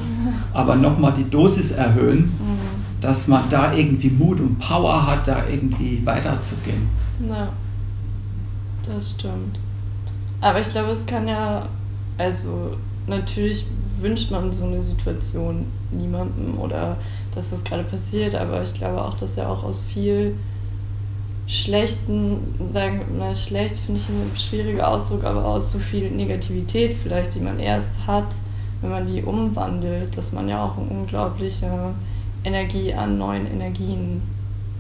[0.53, 2.33] aber nochmal die Dosis erhöhen,
[3.01, 6.89] dass man da irgendwie Mut und Power hat, da irgendwie weiterzugehen.
[7.29, 7.49] Ja,
[8.87, 9.59] das stimmt.
[10.43, 11.67] Aber ich glaube, es kann ja,
[12.19, 12.77] also
[13.07, 13.65] natürlich
[14.01, 16.97] wünscht man so eine Situation niemandem oder
[17.35, 20.35] das, was gerade passiert, aber ich glaube auch, dass ja auch aus viel
[21.47, 22.39] schlechten,
[22.73, 27.41] sagen na, schlecht finde ich ein schwieriger Ausdruck, aber aus so viel Negativität vielleicht, die
[27.41, 28.35] man erst hat,
[28.81, 31.95] wenn man die umwandelt, dass man ja auch eine unglaubliche
[32.45, 34.23] Energie an neuen Energien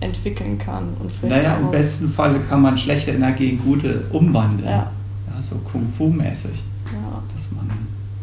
[0.00, 0.94] entwickeln kann.
[1.00, 4.68] Und vielleicht Naja, im besten Falle kann man schlechte Energie in gute umwandeln.
[4.68, 4.90] Ja.
[5.34, 6.62] Ja, so Kung-Fu-mäßig.
[6.92, 7.22] Ja.
[7.34, 7.68] Dass man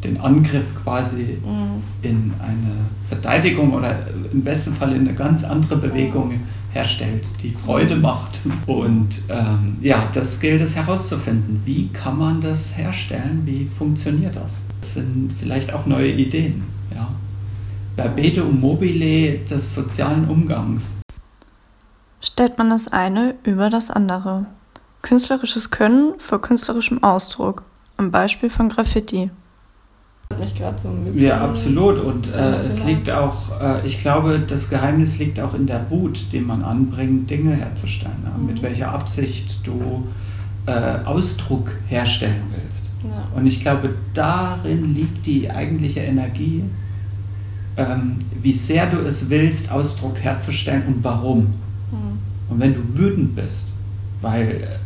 [0.03, 1.81] den Angriff quasi Mhm.
[2.01, 2.71] in eine
[3.07, 3.97] Verteidigung oder
[4.31, 6.33] im besten Fall in eine ganz andere Bewegung
[6.71, 8.39] herstellt, die Freude macht.
[8.67, 11.61] Und ähm, ja, das gilt es herauszufinden.
[11.65, 13.41] Wie kann man das herstellen?
[13.45, 14.61] Wie funktioniert das?
[14.79, 16.63] Das sind vielleicht auch neue Ideen.
[16.93, 17.09] Ja.
[17.95, 20.95] Perpetuum mobile des sozialen Umgangs.
[22.21, 24.45] stellt man das eine über das andere.
[25.01, 27.63] Künstlerisches Können vor künstlerischem Ausdruck.
[27.97, 29.31] Am Beispiel von Graffiti.
[30.31, 31.23] Hat mich gerade so ein bisschen.
[31.23, 31.99] Ja, absolut.
[31.99, 36.31] Und äh, es liegt auch, äh, ich glaube, das Geheimnis liegt auch in der Wut,
[36.31, 38.23] die man anbringt, Dinge herzustellen.
[38.23, 38.37] Ja?
[38.37, 38.45] Mhm.
[38.45, 40.07] Mit welcher Absicht du
[40.65, 42.89] äh, Ausdruck herstellen willst.
[43.03, 43.27] Ja.
[43.35, 46.63] Und ich glaube, darin liegt die eigentliche Energie,
[47.77, 51.39] ähm, wie sehr du es willst, Ausdruck herzustellen und warum.
[51.91, 52.19] Mhm.
[52.49, 53.69] Und wenn du wütend bist,
[54.21, 54.79] weil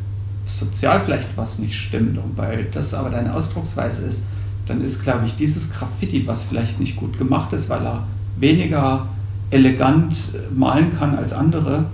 [0.60, 4.24] sozial vielleicht was nicht stimmt und weil das aber deine Ausdrucksweise ist,
[4.66, 9.08] dann ist, glaube ich, dieses Graffiti, was vielleicht nicht gut gemacht ist, weil er weniger
[9.50, 10.16] elegant
[10.56, 11.86] malen kann als andere,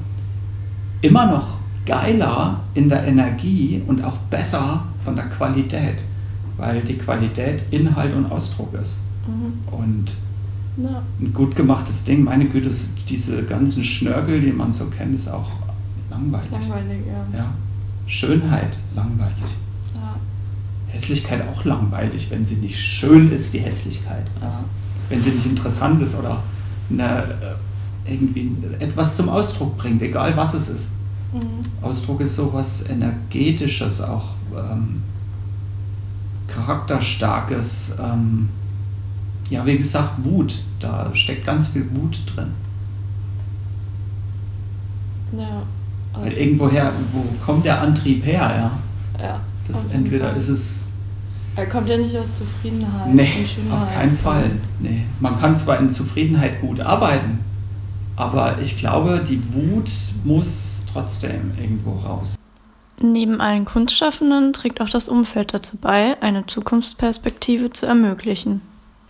[1.01, 1.47] immer noch
[1.85, 6.03] geiler in der Energie und auch besser von der Qualität,
[6.57, 8.97] weil die Qualität Inhalt und Ausdruck ist.
[9.27, 9.73] Mhm.
[9.73, 10.11] Und
[10.77, 11.01] ja.
[11.19, 12.71] ein gut gemachtes Ding, meine Güte,
[13.09, 15.49] diese ganzen Schnörkel, die man so kennt, ist auch
[16.09, 16.51] langweilig.
[16.51, 17.39] Langweilig, ja.
[17.39, 17.53] ja.
[18.09, 19.35] Schönheit, langweilig.
[19.93, 20.15] Ja.
[20.87, 24.25] Hässlichkeit auch langweilig, wenn sie nicht schön ist, die Hässlichkeit.
[24.41, 24.57] Also,
[25.09, 26.41] wenn sie nicht interessant ist oder
[26.89, 27.23] eine,
[28.05, 30.91] äh, irgendwie etwas zum Ausdruck bringt, egal was es ist.
[31.31, 31.63] Mhm.
[31.83, 35.03] Ausdruck ist so was Energetisches, auch ähm,
[36.47, 37.95] charakterstarkes.
[38.01, 38.49] Ähm,
[39.51, 40.63] ja, wie gesagt, Wut.
[40.79, 42.51] Da steckt ganz viel Wut drin.
[45.37, 45.61] Ja.
[46.13, 48.71] Also Weil irgendwoher, wo kommt der Antrieb her, ja?
[49.21, 49.39] Ja.
[49.67, 50.79] Das entweder ist es.
[51.55, 53.13] Er kommt ja nicht aus Zufriedenheit.
[53.13, 54.51] Nee, auf keinen Fall.
[54.79, 55.05] Nee.
[55.19, 57.39] Man kann zwar in Zufriedenheit gut arbeiten,
[58.15, 59.91] aber ich glaube, die Wut
[60.23, 62.35] muss trotzdem irgendwo raus.
[63.01, 68.61] Neben allen Kunstschaffenden trägt auch das Umfeld dazu bei, eine Zukunftsperspektive zu ermöglichen.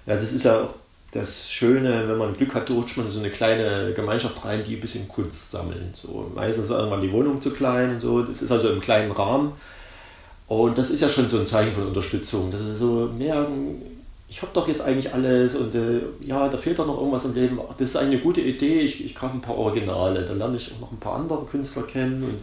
[0.06, 0.78] Ja, das ist ja auch
[1.12, 4.76] das Schöne, wenn man Glück hat, rutscht man in so eine kleine Gemeinschaft rein, die
[4.76, 5.89] ein bisschen Kunst sammeln.
[5.93, 8.22] So, meistens ist irgendwann die Wohnung zu klein und so.
[8.22, 9.53] Das ist also im kleinen Rahmen.
[10.47, 12.51] Und das ist ja schon so ein Zeichen von Unterstützung.
[12.51, 13.47] Das ist so mehr,
[14.28, 17.34] ich habe doch jetzt eigentlich alles und äh, ja, da fehlt doch noch irgendwas im
[17.34, 17.60] Leben.
[17.78, 18.82] Das ist eine gute Idee.
[18.82, 20.24] Ich, ich kaufe ein paar Originale.
[20.24, 22.24] Dann lerne ich auch noch ein paar andere Künstler kennen.
[22.24, 22.38] Und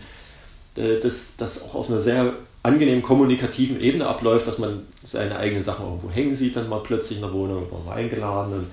[0.76, 5.62] äh, das, das auch auf einer sehr angenehm kommunikativen Ebene abläuft, dass man seine eigenen
[5.62, 8.54] Sachen irgendwo hängen sieht, dann mal plötzlich in der Wohnung, man mal eingeladen.
[8.54, 8.66] Und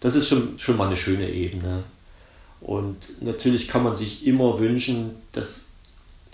[0.00, 1.84] das ist schon, schon mal eine schöne Ebene.
[2.60, 5.60] Und natürlich kann man sich immer wünschen, dass,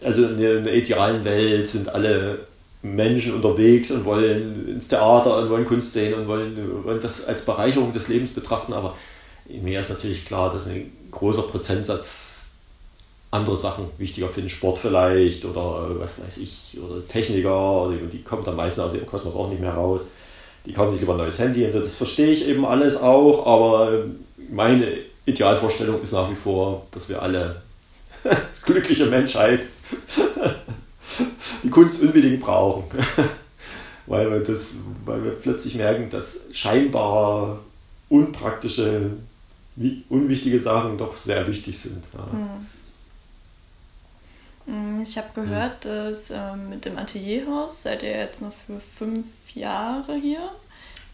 [0.02, 2.40] also in der, in der idealen Welt sind alle
[2.82, 7.42] Menschen unterwegs und wollen ins Theater und wollen Kunst sehen und wollen, wollen das als
[7.42, 8.96] Bereicherung des Lebens betrachten, aber
[9.48, 12.35] mir ist natürlich klar, dass ein großer Prozentsatz
[13.36, 18.22] andere Sachen wichtiger finden, Sport vielleicht oder äh, was weiß ich, oder Techniker, die, die
[18.22, 20.02] kommen dann meistens aus ihrem Kosmos auch nicht mehr raus.
[20.64, 21.80] Die kaufen sich lieber ein neues Handy und so.
[21.80, 24.10] Das verstehe ich eben alles auch, aber äh,
[24.50, 24.86] meine
[25.24, 27.62] Idealvorstellung ist nach wie vor, dass wir alle
[28.24, 29.60] als glückliche Menschheit
[31.62, 32.84] die Kunst unbedingt brauchen.
[34.06, 37.60] weil, wir das, weil wir plötzlich merken, dass scheinbar
[38.08, 39.10] unpraktische,
[40.08, 42.04] unwichtige Sachen doch sehr wichtig sind.
[42.14, 42.38] Ja.
[42.38, 42.66] Mhm.
[44.66, 45.88] Mm, ich habe gehört, mhm.
[45.88, 50.50] dass ähm, mit dem Atelierhaus seid ihr jetzt noch für fünf Jahre hier.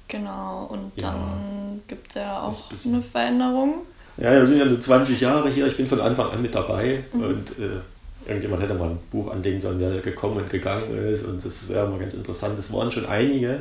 [0.08, 3.86] Genau, und ja, dann gibt es ja auch eine Veränderung.
[4.16, 5.66] Ja, wir sind ja nur 20 Jahre hier.
[5.66, 7.22] Ich bin von Anfang an mit dabei mhm.
[7.22, 7.80] und äh,
[8.26, 11.88] irgendjemand hätte mal ein Buch anlegen sollen, der gekommen und gegangen ist und das wäre
[11.88, 12.58] mal ganz interessant.
[12.58, 13.60] Das waren schon einige.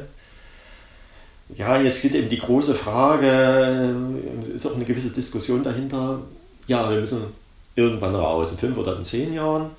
[1.55, 3.95] Ja, jetzt steht eben die große Frage,
[4.41, 6.21] es ist auch eine gewisse Diskussion dahinter.
[6.67, 7.23] Ja, wir müssen
[7.75, 9.71] irgendwann raus, in fünf oder in zehn Jahren.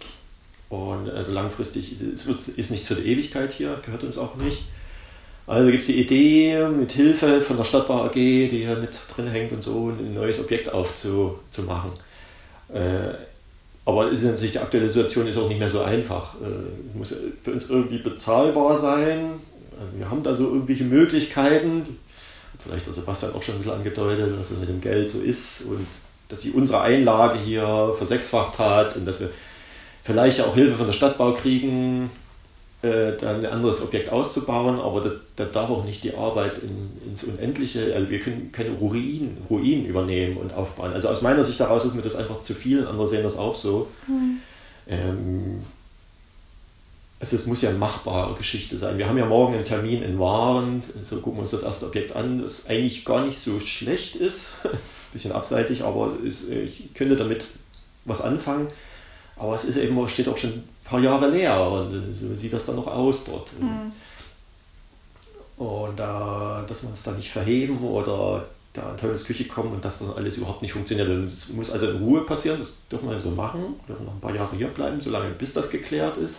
[0.68, 4.64] Und also langfristig, ist nichts für die Ewigkeit hier, gehört uns auch nicht.
[5.46, 9.26] Also gibt es die Idee, mit Hilfe von der Stadtbau AG, die hier mit drin
[9.26, 11.90] hängt und so, ein neues Objekt aufzumachen.
[12.72, 13.14] Äh,
[13.84, 16.36] aber ist natürlich die aktuelle Situation ist auch nicht mehr so einfach.
[16.40, 19.32] Äh, muss für uns irgendwie bezahlbar sein.
[19.78, 21.80] Also wir haben da so irgendwelche Möglichkeiten.
[21.80, 25.20] Hat vielleicht der Sebastian auch schon ein bisschen angedeutet, was es mit dem Geld so
[25.20, 25.62] ist.
[25.62, 25.86] Und
[26.32, 29.28] dass sie unsere Einlage hier versechsfacht hat und dass wir
[30.02, 32.10] vielleicht auch Hilfe von der Stadtbau kriegen,
[32.80, 36.90] äh, dann ein anderes Objekt auszubauen, aber das, das darf auch nicht die Arbeit in,
[37.06, 40.94] ins Unendliche, also wir können keine Ruinen, Ruinen übernehmen und aufbauen.
[40.94, 43.54] Also aus meiner Sicht daraus ist mir das einfach zu viel, andere sehen das auch
[43.54, 43.88] so.
[44.08, 44.38] Mhm.
[44.88, 45.62] Ähm,
[47.20, 48.96] also es muss ja eine machbare Geschichte sein.
[48.96, 52.16] Wir haben ja morgen einen Termin in Waren, so gucken wir uns das erste Objekt
[52.16, 54.54] an, das eigentlich gar nicht so schlecht ist.
[55.12, 57.46] bisschen abseitig, aber äh, ich könnte damit
[58.04, 58.68] was anfangen.
[59.36, 62.52] Aber es ist eben, steht auch schon ein paar Jahre leer und äh, so sieht
[62.52, 63.52] das dann noch aus dort.
[63.58, 63.92] Mhm.
[65.56, 69.98] Und äh, dass man es da nicht verheben oder da an Teufelsküche kommen und das
[69.98, 71.08] dann alles überhaupt nicht funktioniert.
[71.08, 74.20] Es muss also in Ruhe passieren, das dürfen wir so machen, wir dürfen noch ein
[74.20, 76.38] paar Jahre hier bleiben, solange bis das geklärt ist.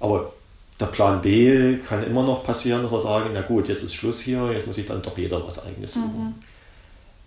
[0.00, 0.32] Aber
[0.80, 4.20] der Plan B kann immer noch passieren, dass wir sagen, na gut, jetzt ist Schluss
[4.20, 6.24] hier, jetzt muss sich dann doch jeder was eigenes suchen.
[6.24, 6.51] Mhm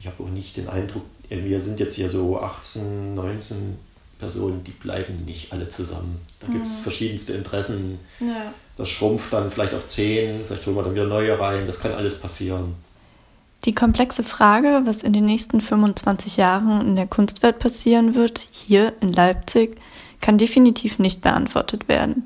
[0.05, 3.77] ich habe auch nicht den Eindruck, äh, wir sind jetzt hier so 18, 19
[4.19, 6.19] Personen, die bleiben nicht alle zusammen.
[6.39, 6.83] Da gibt es mhm.
[6.83, 7.99] verschiedenste Interessen.
[8.19, 8.53] Ja.
[8.77, 11.65] Das schrumpft dann vielleicht auf 10, vielleicht holen wir dann wieder neue rein.
[11.65, 12.75] Das kann alles passieren.
[13.65, 18.93] Die komplexe Frage, was in den nächsten 25 Jahren in der Kunstwelt passieren wird, hier
[19.01, 19.77] in Leipzig,
[20.21, 22.25] kann definitiv nicht beantwortet werden.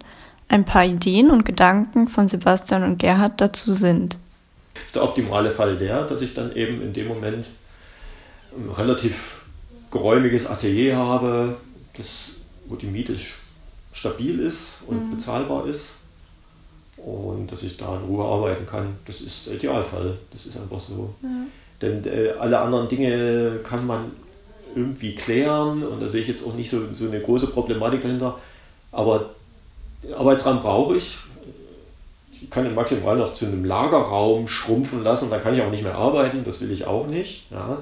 [0.50, 4.18] Ein paar Ideen und Gedanken von Sebastian und Gerhard dazu sind.
[4.86, 7.48] Ist der optimale Fall der, dass ich dann eben in dem Moment
[8.56, 9.45] ein relativ
[9.91, 11.58] geräumiges Atelier habe,
[11.95, 12.32] das,
[12.68, 13.16] wo die Miete
[13.91, 15.12] stabil ist und mhm.
[15.12, 15.95] bezahlbar ist
[16.97, 18.95] und dass ich da in Ruhe arbeiten kann.
[19.06, 20.18] Das ist der Idealfall.
[20.32, 21.14] Das ist einfach so.
[21.22, 21.30] Ja.
[21.82, 24.12] Denn äh, alle anderen Dinge kann man
[24.76, 28.38] irgendwie klären und da sehe ich jetzt auch nicht so, so eine große Problematik dahinter.
[28.91, 29.32] Aber
[30.04, 31.18] den Arbeitsraum brauche ich.
[32.32, 35.84] Ich kann den maximal noch zu einem Lagerraum schrumpfen lassen, da kann ich auch nicht
[35.84, 37.52] mehr arbeiten, das will ich auch nicht.
[37.52, 37.82] Ja.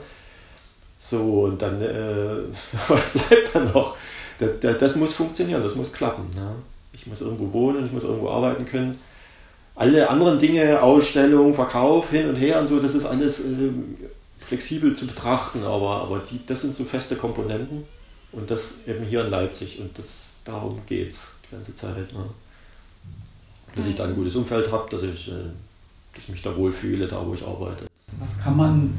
[0.99, 2.37] So, und dann, äh,
[2.87, 3.95] was bleibt dann noch?
[4.39, 6.25] Das, das, das, muss funktionieren, das muss klappen.
[6.35, 6.51] Ja.
[6.93, 8.99] Ich muss irgendwo wohnen, ich muss irgendwo arbeiten können.
[9.75, 13.71] Alle anderen Dinge, Ausstellung, Verkauf, hin und her und so, das ist alles äh,
[14.39, 17.85] flexibel zu betrachten, aber, aber die, das sind so feste Komponenten
[18.31, 22.11] und das eben hier in Leipzig und das, darum geht es die ganze Zeit.
[22.13, 22.25] Ne?
[23.75, 25.33] Dass ich da ein gutes Umfeld habe, dass ich, äh,
[26.13, 27.85] dass ich mich da wohlfühle, da wo ich arbeite.
[28.19, 28.93] Was kann man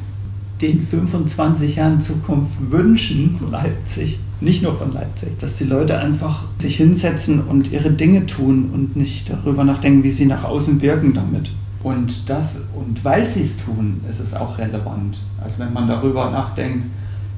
[0.60, 4.18] den 25 Jahren Zukunft wünschen Leipzig?
[4.40, 8.96] Nicht nur von Leipzig, dass die Leute einfach sich hinsetzen und ihre Dinge tun und
[8.96, 11.50] nicht darüber nachdenken, wie sie nach außen wirken damit.
[11.82, 15.18] Und das, und weil sie es tun, ist es auch relevant.
[15.42, 16.86] Also wenn man darüber nachdenkt,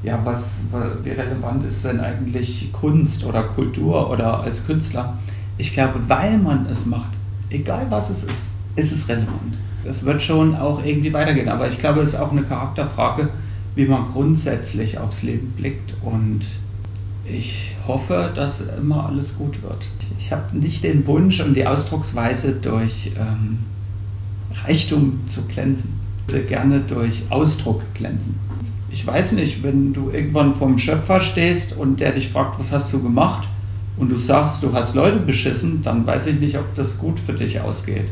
[0.02, 0.62] ja, was,
[1.02, 5.18] wie relevant ist denn eigentlich Kunst oder Kultur oder als Künstler?
[5.58, 7.10] Ich glaube, weil man es macht,
[7.50, 8.48] egal was es ist,
[8.80, 9.54] ist es relevant.
[9.84, 13.28] Es wird schon auch irgendwie weitergehen, aber ich glaube, es ist auch eine Charakterfrage,
[13.74, 16.40] wie man grundsätzlich aufs Leben blickt und
[17.24, 19.86] ich hoffe, dass immer alles gut wird.
[20.18, 23.58] Ich habe nicht den Wunsch und die Ausdrucksweise durch ähm,
[24.64, 25.92] Reichtum zu glänzen.
[26.26, 28.34] Ich würde gerne durch Ausdruck glänzen.
[28.90, 32.92] Ich weiß nicht, wenn du irgendwann vorm Schöpfer stehst und der dich fragt, was hast
[32.92, 33.46] du gemacht,
[34.00, 37.34] und du sagst, du hast Leute beschissen, dann weiß ich nicht, ob das gut für
[37.34, 38.08] dich ausgeht.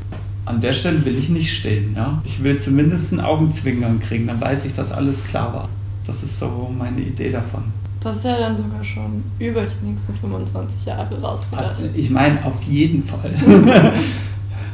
[0.49, 1.93] An der Stelle will ich nicht stehen.
[1.95, 2.23] Ja?
[2.25, 5.69] Ich will zumindest einen Augenzwinkern kriegen, dann weiß ich, dass alles klar war.
[6.07, 7.65] Das ist so meine Idee davon.
[8.01, 11.77] Das ist ja dann sogar schon über die nächsten 25 Jahre rausgedacht.
[11.79, 13.31] Also ich meine, auf jeden Fall.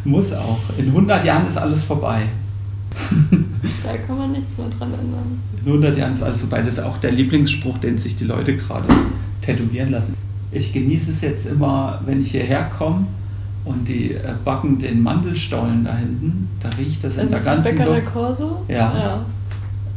[0.05, 0.61] Muss auch.
[0.79, 2.23] In 100 Jahren ist alles vorbei.
[3.83, 5.41] da kann man nichts mehr dran ändern.
[5.61, 6.63] In 100 Jahren ist alles vorbei.
[6.63, 8.87] Das ist auch der Lieblingsspruch, den sich die Leute gerade
[9.43, 10.15] tätowieren lassen.
[10.53, 13.07] Ich genieße es jetzt immer, wenn ich hierher komme
[13.65, 16.49] und die äh, backen den Mandelstollen da hinten.
[16.61, 18.13] Da riecht das in der ganzen Luft.
[18.13, 18.65] Corso?
[18.69, 18.77] Ja.
[18.77, 19.27] ja.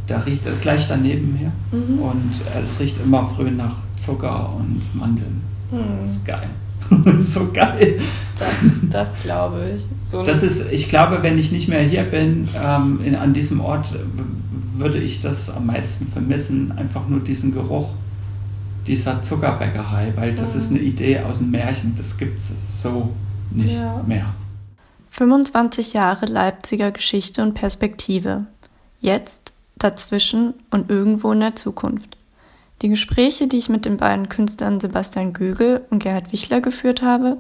[0.07, 1.51] Da riecht er gleich daneben her.
[1.71, 1.99] Mhm.
[1.99, 5.41] Und äh, es riecht immer früh nach Zucker und Mandeln.
[5.71, 6.01] Mhm.
[6.01, 6.49] Das ist geil.
[7.19, 7.99] so geil.
[8.39, 9.81] Das, das glaube ich.
[10.09, 13.59] So das ist, ich glaube, wenn ich nicht mehr hier bin, ähm, in, an diesem
[13.59, 13.89] Ort,
[14.75, 16.71] würde ich das am meisten vermissen.
[16.71, 17.89] Einfach nur diesen Geruch
[18.85, 20.59] dieser Zuckerbäckerei, weil das mhm.
[20.59, 21.95] ist eine Idee aus dem Märchen.
[21.97, 23.09] Das gibt es so
[23.51, 24.03] nicht ja.
[24.05, 24.33] mehr.
[25.09, 28.45] 25 Jahre Leipziger Geschichte und Perspektive.
[28.99, 32.17] Jetzt, dazwischen und irgendwo in der Zukunft.
[32.81, 37.39] Die Gespräche, die ich mit den beiden Künstlern Sebastian Gögel und Gerhard Wichler geführt habe,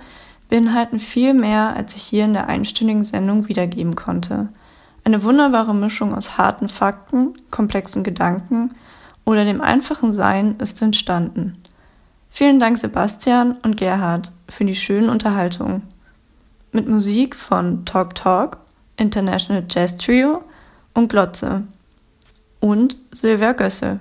[0.49, 4.47] beinhalten viel mehr, als ich hier in der einstündigen Sendung wiedergeben konnte.
[5.03, 8.73] Eine wunderbare Mischung aus harten Fakten, komplexen Gedanken
[9.25, 11.53] oder dem einfachen Sein ist entstanden.
[12.29, 15.83] Vielen Dank Sebastian und Gerhard für die schönen Unterhaltungen.
[16.71, 18.57] Mit Musik von Talk Talk,
[18.97, 20.43] International Jazz Trio
[20.93, 21.63] und Glotze
[22.59, 23.99] und Silvia Gössel.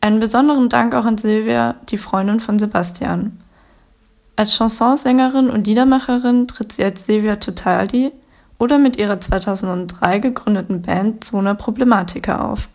[0.00, 3.38] Einen besonderen Dank auch an Silvia, die Freundin von Sebastian.
[4.36, 8.12] Als Chansonsängerin und Liedermacherin tritt sie als Silvia Totali
[8.58, 12.68] oder mit ihrer 2003 gegründeten Band Zona Problematica auf.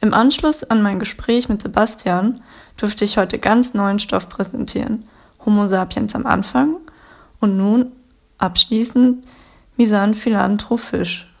[0.00, 2.42] Im Anschluss an mein Gespräch mit Sebastian
[2.76, 5.04] durfte ich heute ganz neuen Stoff präsentieren.
[5.46, 6.76] Homo sapiens am Anfang
[7.40, 7.92] und nun
[8.44, 9.26] abschließend
[9.76, 11.33] Misan Philantro Fisch.